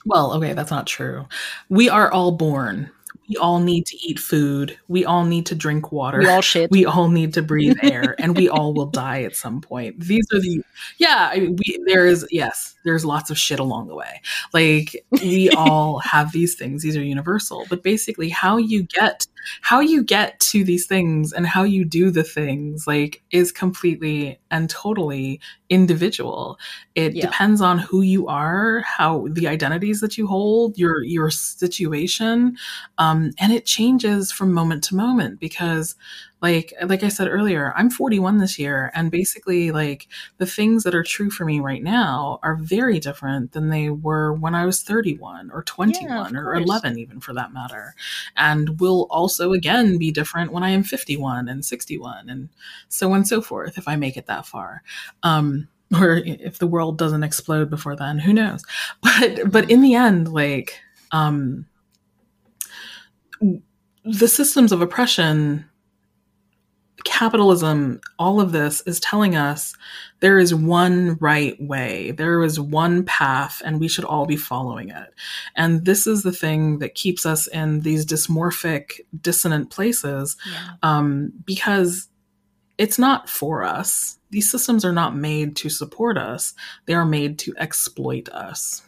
[0.06, 1.26] Well, okay, that's not true.
[1.70, 2.90] We are all born.
[3.30, 4.78] We all need to eat food.
[4.88, 6.20] We all need to drink water.
[6.20, 6.70] We all shit.
[6.78, 10.00] We all need to breathe air, and we all will die at some point.
[10.00, 10.62] These are the
[10.98, 11.30] yeah.
[11.32, 14.22] I mean, we, there is yes, there's lots of shit along the way.
[14.54, 16.84] Like we all have these things.
[16.84, 17.66] These are universal.
[17.70, 19.26] But basically, how you get
[19.62, 24.40] how you get to these things and how you do the things like is completely
[24.52, 26.58] and totally individual.
[26.96, 27.26] It Yeah.
[27.26, 32.56] depends on who you are, how the identities that you hold, your your situation,
[32.98, 35.96] um, and it changes from moment to moment because
[36.44, 40.94] like like i said earlier i'm 41 this year and basically like the things that
[40.94, 44.84] are true for me right now are very different than they were when i was
[44.84, 46.64] 31 or 21 or course.
[46.64, 47.96] 11 even for that matter
[48.36, 52.50] and will also again be different when i am 51 and 61 and
[52.90, 54.84] so on and so forth if i make it that far
[55.24, 58.64] um or if the world doesn't explode before then who knows
[59.02, 60.80] but but in the end like
[61.12, 61.66] um
[64.06, 65.66] the systems of oppression
[67.06, 69.76] capitalism all of this is telling us
[70.22, 74.90] there is one right way there is one path and we should all be following
[74.90, 75.14] it
[75.56, 80.70] and this is the thing that keeps us in these dysmorphic dissonant places Yeah.
[80.84, 82.08] um, because
[82.78, 86.54] it's not for us these systems are not made to support us
[86.86, 88.82] they are made to exploit us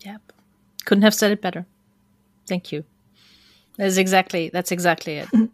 [0.00, 0.32] Yep.
[0.84, 1.66] Couldn't have said it better.
[2.46, 2.84] Thank you.
[3.76, 5.28] That's exactly that's exactly it.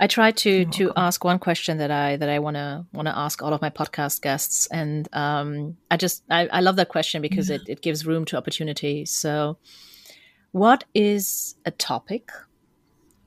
[0.00, 3.52] I try to to ask one question that I that I wanna wanna ask all
[3.52, 7.62] of my podcast guests, and um, I just I, I love that question because it,
[7.66, 9.04] it gives room to opportunity.
[9.04, 9.58] So,
[10.52, 12.30] what is a topic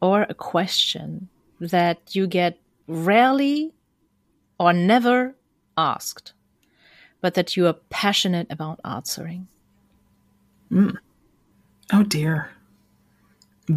[0.02, 1.28] or a question
[1.60, 3.74] that you get rarely
[4.58, 5.36] or never
[5.78, 6.34] asked,
[7.20, 9.48] but that you are passionate about answering?
[11.92, 12.52] oh dear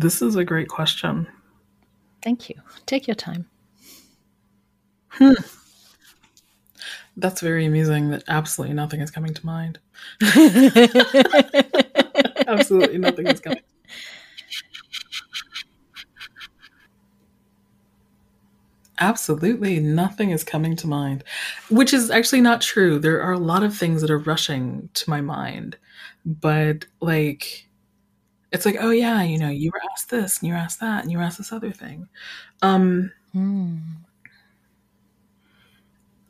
[0.01, 1.27] this is a great question
[2.25, 2.57] Thank you.
[2.87, 3.47] Take your time.
[5.11, 5.35] Hmm.
[7.19, 9.79] That's very amusing that absolutely nothing is coming to mind.
[12.49, 13.61] absolutely nothing is coming.
[18.99, 21.25] Absolutely nothing is coming to mind,
[21.69, 22.99] which is actually not true.
[22.99, 25.77] There are a lot of things that are rushing to my mind,
[26.25, 27.69] but like,
[28.55, 31.03] it's like, oh yeah, you know, you were asked this and you were asked that
[31.03, 32.09] and you were asked this other thing.
[32.63, 33.79] Um, Hmm.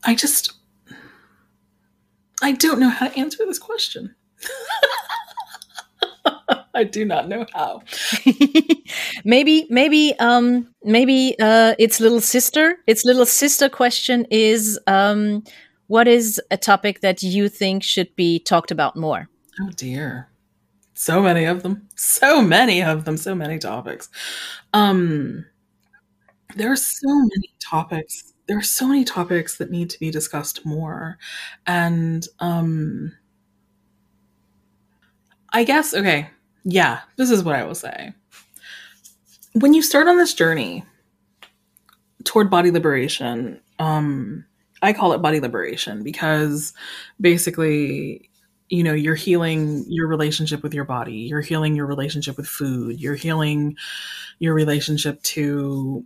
[0.05, 0.53] I just
[2.43, 4.15] I don't know how to answer this question.
[6.75, 7.83] I do not know how.
[9.25, 15.45] maybe maybe um maybe uh its little sister its little sister question is um
[15.87, 19.29] what is a topic that you think should be talked about more
[19.61, 20.29] Oh dear.
[20.95, 21.89] So many of them.
[21.97, 23.17] So many of them.
[23.17, 24.09] So many topics.
[24.73, 25.47] Um
[26.57, 28.33] there are so many topics.
[28.47, 31.19] There are so many topics that need to be discussed more.
[31.67, 33.13] And um
[35.53, 36.31] I guess okay.
[36.65, 38.13] Yeah, this is what I will say.
[39.53, 40.85] When you start on this journey
[42.25, 43.61] toward body liberation.
[43.79, 44.45] Um,
[44.83, 46.73] I call it body liberation because
[47.21, 48.31] basically,
[48.75, 53.01] you know, you're healing your relationship with your body, you're healing your relationship with food,
[53.01, 53.77] you're healing
[54.41, 56.05] your relationship to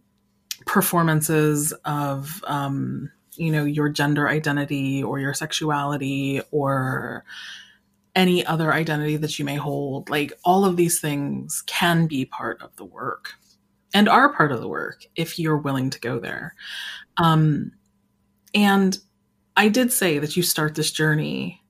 [0.67, 7.25] performances of, um, you know, your gender identity or your sexuality or
[8.15, 10.11] any other identity that you may hold.
[10.11, 13.33] Like all of these things can be part of the work
[13.95, 16.55] and are part of the work if you're willing to go there.
[17.17, 17.73] Um,
[18.55, 18.99] and
[19.57, 21.63] I did say that you start this journey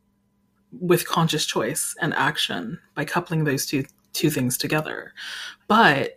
[0.72, 5.12] with conscious choice and action by coupling those two two things together.
[5.66, 6.14] But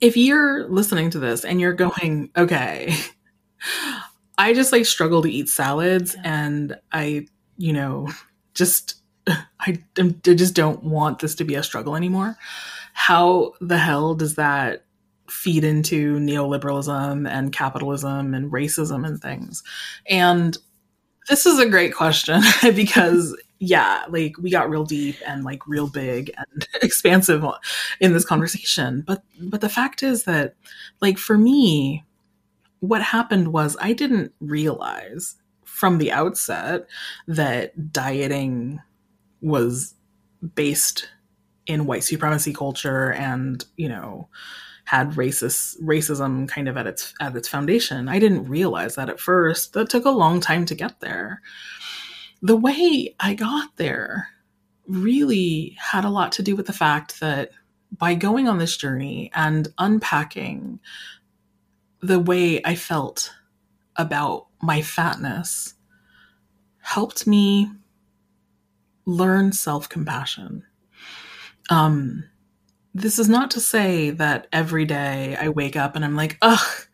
[0.00, 2.94] if you're listening to this and you're going, okay,
[4.38, 8.08] I just like struggle to eat salads and I, you know,
[8.54, 8.96] just
[9.28, 12.36] I, I just don't want this to be a struggle anymore.
[12.92, 14.84] How the hell does that
[15.28, 19.62] feed into neoliberalism and capitalism and racism and things?
[20.08, 20.56] And
[21.28, 22.42] this is a great question
[22.74, 27.44] because yeah, like we got real deep and like real big and expansive
[28.00, 29.02] in this conversation.
[29.06, 30.54] But but the fact is that
[31.00, 32.04] like for me
[32.80, 36.86] what happened was I didn't realize from the outset
[37.26, 38.80] that dieting
[39.40, 39.94] was
[40.54, 41.08] based
[41.66, 44.28] in white supremacy culture and, you know,
[44.88, 48.08] had racist racism kind of at its at its foundation.
[48.08, 49.74] I didn't realize that at first.
[49.74, 51.42] That took a long time to get there.
[52.40, 54.28] The way I got there
[54.86, 57.50] really had a lot to do with the fact that
[57.98, 60.80] by going on this journey and unpacking
[62.00, 63.30] the way I felt
[63.96, 65.74] about my fatness
[66.80, 67.70] helped me
[69.04, 70.64] learn self compassion.
[71.68, 72.24] Um,
[73.00, 76.86] this is not to say that every day I wake up and I'm like, ugh,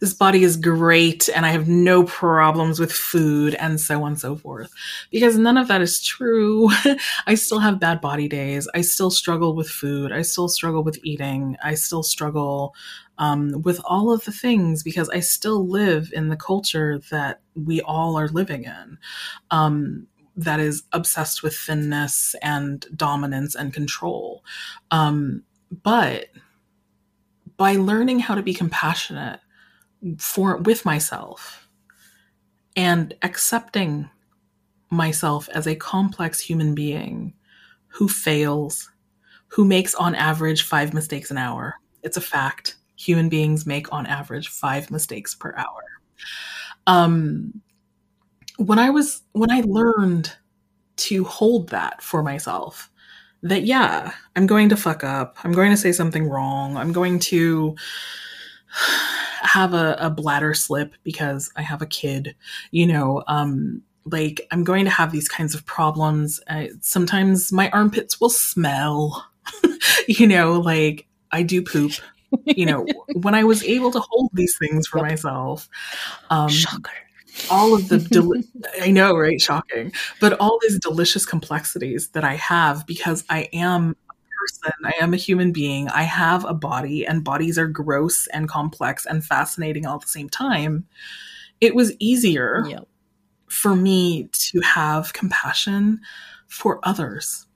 [0.00, 4.20] this body is great and I have no problems with food and so on and
[4.20, 4.72] so forth.
[5.10, 6.68] Because none of that is true.
[7.26, 8.68] I still have bad body days.
[8.74, 10.12] I still struggle with food.
[10.12, 11.56] I still struggle with eating.
[11.62, 12.74] I still struggle
[13.18, 17.80] um, with all of the things because I still live in the culture that we
[17.82, 18.98] all are living in.
[19.50, 24.42] Um, that is obsessed with thinness and dominance and control.
[24.90, 25.42] Um,
[25.82, 26.26] but
[27.56, 29.40] by learning how to be compassionate
[30.18, 31.68] for with myself
[32.76, 34.08] and accepting
[34.90, 37.32] myself as a complex human being
[37.88, 38.90] who fails,
[39.48, 41.74] who makes on average five mistakes an hour.
[42.02, 42.76] It's a fact.
[42.96, 45.82] Human beings make on average five mistakes per hour.
[46.86, 47.60] Um,
[48.56, 50.34] when I was when I learned
[50.96, 52.90] to hold that for myself,
[53.42, 55.36] that yeah, I'm going to fuck up.
[55.44, 56.76] I'm going to say something wrong.
[56.76, 57.76] I'm going to
[59.42, 62.34] have a, a bladder slip because I have a kid,
[62.70, 66.40] you know, um, like I'm going to have these kinds of problems.
[66.48, 69.26] Uh, sometimes my armpits will smell,
[70.06, 71.92] you know, like I do poop.
[72.46, 75.08] you know, when I was able to hold these things for yep.
[75.08, 75.68] myself,
[76.30, 76.92] um, shocker
[77.50, 78.48] all of the deli-
[78.80, 79.40] I know, right?
[79.40, 79.92] Shocking.
[80.20, 85.14] But all these delicious complexities that I have because I am a person, I am
[85.14, 89.86] a human being, I have a body, and bodies are gross and complex and fascinating
[89.86, 90.86] all at the same time.
[91.60, 92.88] It was easier yep.
[93.48, 96.00] for me to have compassion
[96.48, 97.46] for others.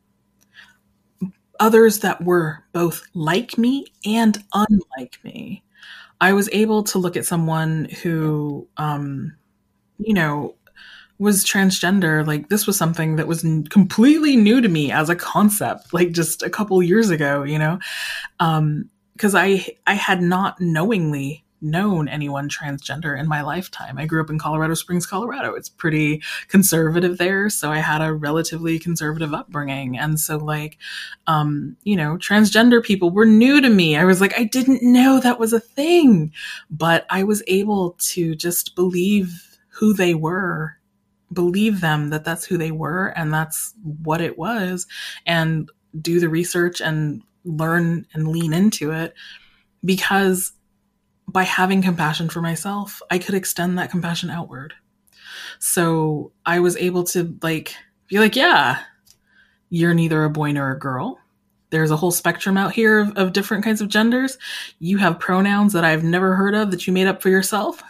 [1.59, 5.63] Others that were both like me and unlike me.
[6.21, 9.37] I was able to look at someone who um,
[9.99, 10.55] you know,
[11.19, 15.17] was transgender, like this was something that was n- completely new to me as a
[15.17, 17.79] concept, like just a couple years ago, you know,
[18.41, 23.97] um, because I I had not knowingly known anyone transgender in my lifetime.
[23.97, 25.55] I grew up in Colorado Springs, Colorado.
[25.55, 29.97] It's pretty conservative there, so I had a relatively conservative upbringing.
[29.97, 30.77] And so like
[31.27, 33.97] um, you know, transgender people were new to me.
[33.97, 36.31] I was like I didn't know that was a thing,
[36.71, 40.77] but I was able to just believe who they were
[41.33, 44.87] believe them that that's who they were and that's what it was
[45.27, 45.71] and
[46.01, 49.15] do the research and learn and lean into it.
[49.85, 50.53] Because
[51.29, 54.75] by having compassion for myself i could extend that compassion outward.
[55.59, 57.75] So i was able to like
[58.09, 58.81] be like yeah
[59.69, 61.19] you're neither a boy nor a girl.
[61.71, 64.39] There's a whole spectrum out here of, of different kinds of genders.
[64.79, 67.83] You have pronouns that i've never heard of that you made up for yourself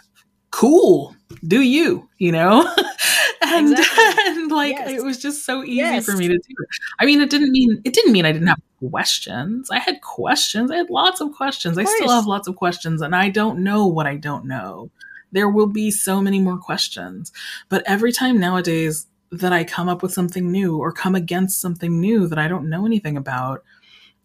[0.57, 1.15] cool
[1.47, 2.61] do you you know
[3.41, 4.23] and, exactly.
[4.27, 4.91] and like Yes.
[4.91, 6.05] it was just so easy Yes.
[6.05, 6.67] for me to do it.
[6.99, 9.69] I mean, it didn't mean it didn't mean I didn't have questions.
[9.69, 10.71] I had questions.
[10.71, 11.77] I had lots of questions.
[11.77, 14.89] I still have lots of questions, and I don't know what I don't know.
[15.31, 17.31] There will be so many more questions,
[17.69, 21.99] but every time nowadays that I come up with something new or come against something
[22.01, 23.63] new that I don't know anything about,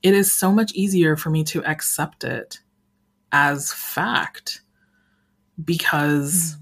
[0.02, 2.60] it is so much easier for me to accept it
[3.30, 4.61] as fact
[5.64, 6.56] because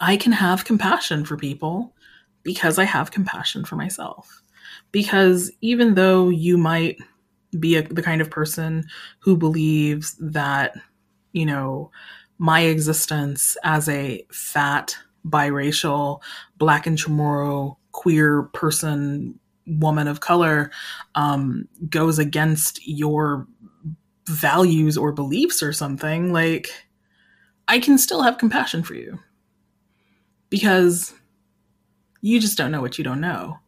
[0.00, 1.94] I can have compassion for people
[2.42, 4.42] because I have compassion for myself.
[4.92, 6.98] Because even though you might
[7.58, 8.84] be a, the kind of person
[9.20, 10.74] who believes that,
[11.32, 11.90] you know,
[12.38, 16.20] my existence as a fat, biracial,
[16.58, 20.70] black and chamorro, queer person, woman of color,
[21.14, 23.46] um, goes against your
[24.28, 26.68] values or beliefs or something, like,
[27.68, 29.18] I can still have compassion for you
[30.50, 31.14] because
[32.20, 33.58] you just don't know what you don't know.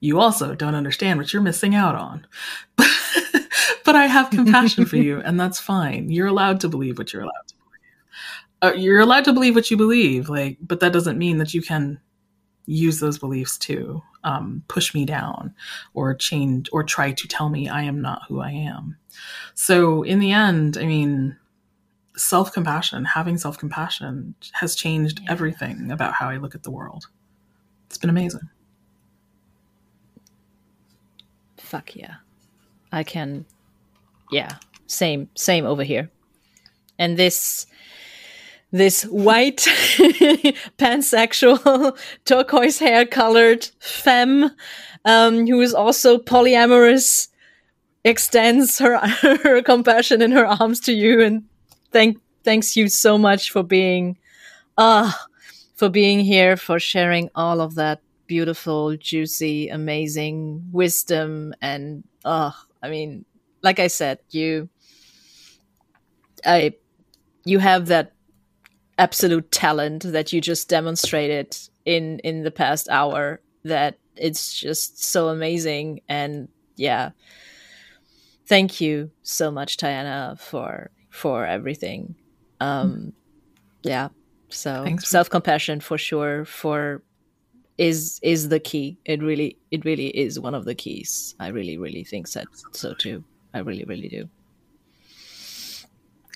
[0.00, 2.26] You also don't understand what you're missing out on.
[2.76, 6.10] but I have compassion for you, and that's fine.
[6.10, 8.74] You're allowed to believe what you're allowed to believe.
[8.76, 11.62] Uh, you're allowed to believe what you believe, like, but that doesn't mean that you
[11.62, 12.00] can
[12.66, 15.54] use those beliefs to um, push me down
[15.94, 18.96] or change or try to tell me I am not who I am.
[19.54, 21.36] So in the end, I mean,
[22.18, 25.32] self compassion, having self compassion has changed Yeah.
[25.32, 27.06] everything about how I look at the world.
[27.86, 28.48] It's been amazing.
[31.58, 32.16] Fuck yeah.
[32.92, 33.44] I can
[34.30, 34.56] yeah,
[34.86, 36.10] same same over here.
[36.98, 37.66] And this
[38.70, 39.56] this white
[40.78, 44.50] pansexual turquoise hair colored femme
[45.06, 47.28] um, who is also polyamorous
[48.04, 48.98] extends her
[49.42, 51.44] her compassion in her arms to you and
[51.92, 54.16] thank thanks you so much for being
[54.76, 55.10] uh
[55.74, 62.50] for being here for sharing all of that beautiful juicy amazing wisdom and uh
[62.82, 63.24] i mean
[63.62, 64.68] like i said you
[66.44, 66.72] i
[67.44, 68.12] you have that
[68.98, 75.28] absolute talent that you just demonstrated in in the past hour that it's just so
[75.28, 76.00] amazing.
[76.08, 77.10] And yeah
[78.46, 82.14] thank you so much Tiana for for everything.
[82.60, 83.12] Um
[83.82, 84.08] yeah.
[84.48, 87.02] So self-compassion for sure for
[87.76, 88.98] is is the key.
[89.04, 91.34] It really it really is one of the keys.
[91.38, 92.42] I really really think so,
[92.72, 93.22] so too.
[93.54, 94.28] I really really do.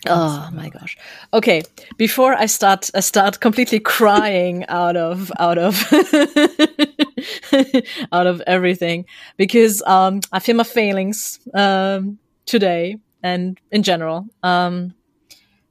[0.08, 0.96] Oh my gosh.
[1.32, 1.62] Okay,
[1.96, 5.80] before I start I start completely crying out of out of
[8.12, 9.06] out of everything
[9.36, 14.26] because um I feel my feelings um today and in general.
[14.42, 14.94] Um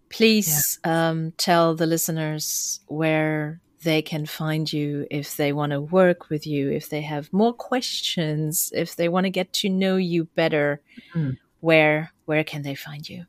[0.09, 6.29] please um tell the listeners where they can find you if they want to work
[6.29, 10.25] with you, if they have more questions, if they want to get to know you
[10.35, 10.81] better.
[11.15, 11.37] Mhm.
[11.61, 13.25] Where where can they find you?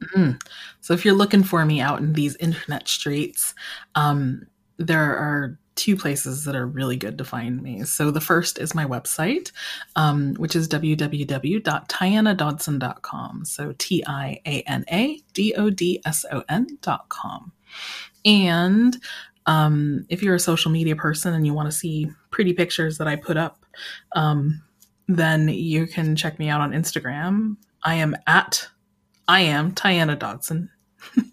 [0.00, 0.40] Mhm.
[0.80, 3.54] So if you're looking for me out in these internet streets,
[3.94, 4.46] um,
[4.78, 7.84] there are two places that are really good to find me.
[7.84, 9.50] So the first is my website,
[9.96, 13.44] um, which is www.tianadodson.com.
[13.46, 17.52] So T I A N A D O D S O N.com.
[18.26, 18.98] And
[19.46, 23.08] um, if you're a social media person and you want to see pretty pictures that
[23.08, 23.64] I put up,
[24.14, 24.62] um,
[25.08, 27.56] then you can check me out on Instagram.
[27.84, 28.68] I am at
[29.26, 30.68] I am Tiana Dodson.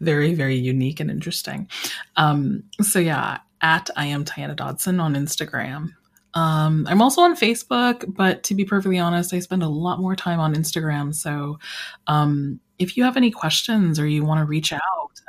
[0.00, 1.68] very, very unique and interesting.
[2.16, 5.92] Um, so yeah, at I am Tiana Dodson on Instagram.
[6.34, 10.14] Um, I'm also on Facebook, but to be perfectly honest, I spend a lot more
[10.14, 11.14] time on Instagram.
[11.14, 11.58] So
[12.06, 14.80] um, if you have any questions or you want to reach out,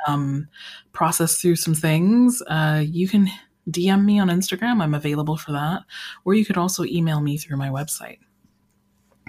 [0.06, 0.48] um,
[0.92, 3.30] process through some things, uh, you can
[3.70, 4.82] DM me on Instagram.
[4.82, 5.82] I'm available for that.
[6.24, 8.18] Or you could also email me through my website.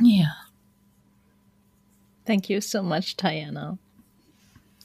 [0.01, 0.31] Yeah.
[2.25, 3.77] Thank you so much, Tiana.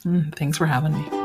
[0.05, 1.24] Mm, thanks for having me.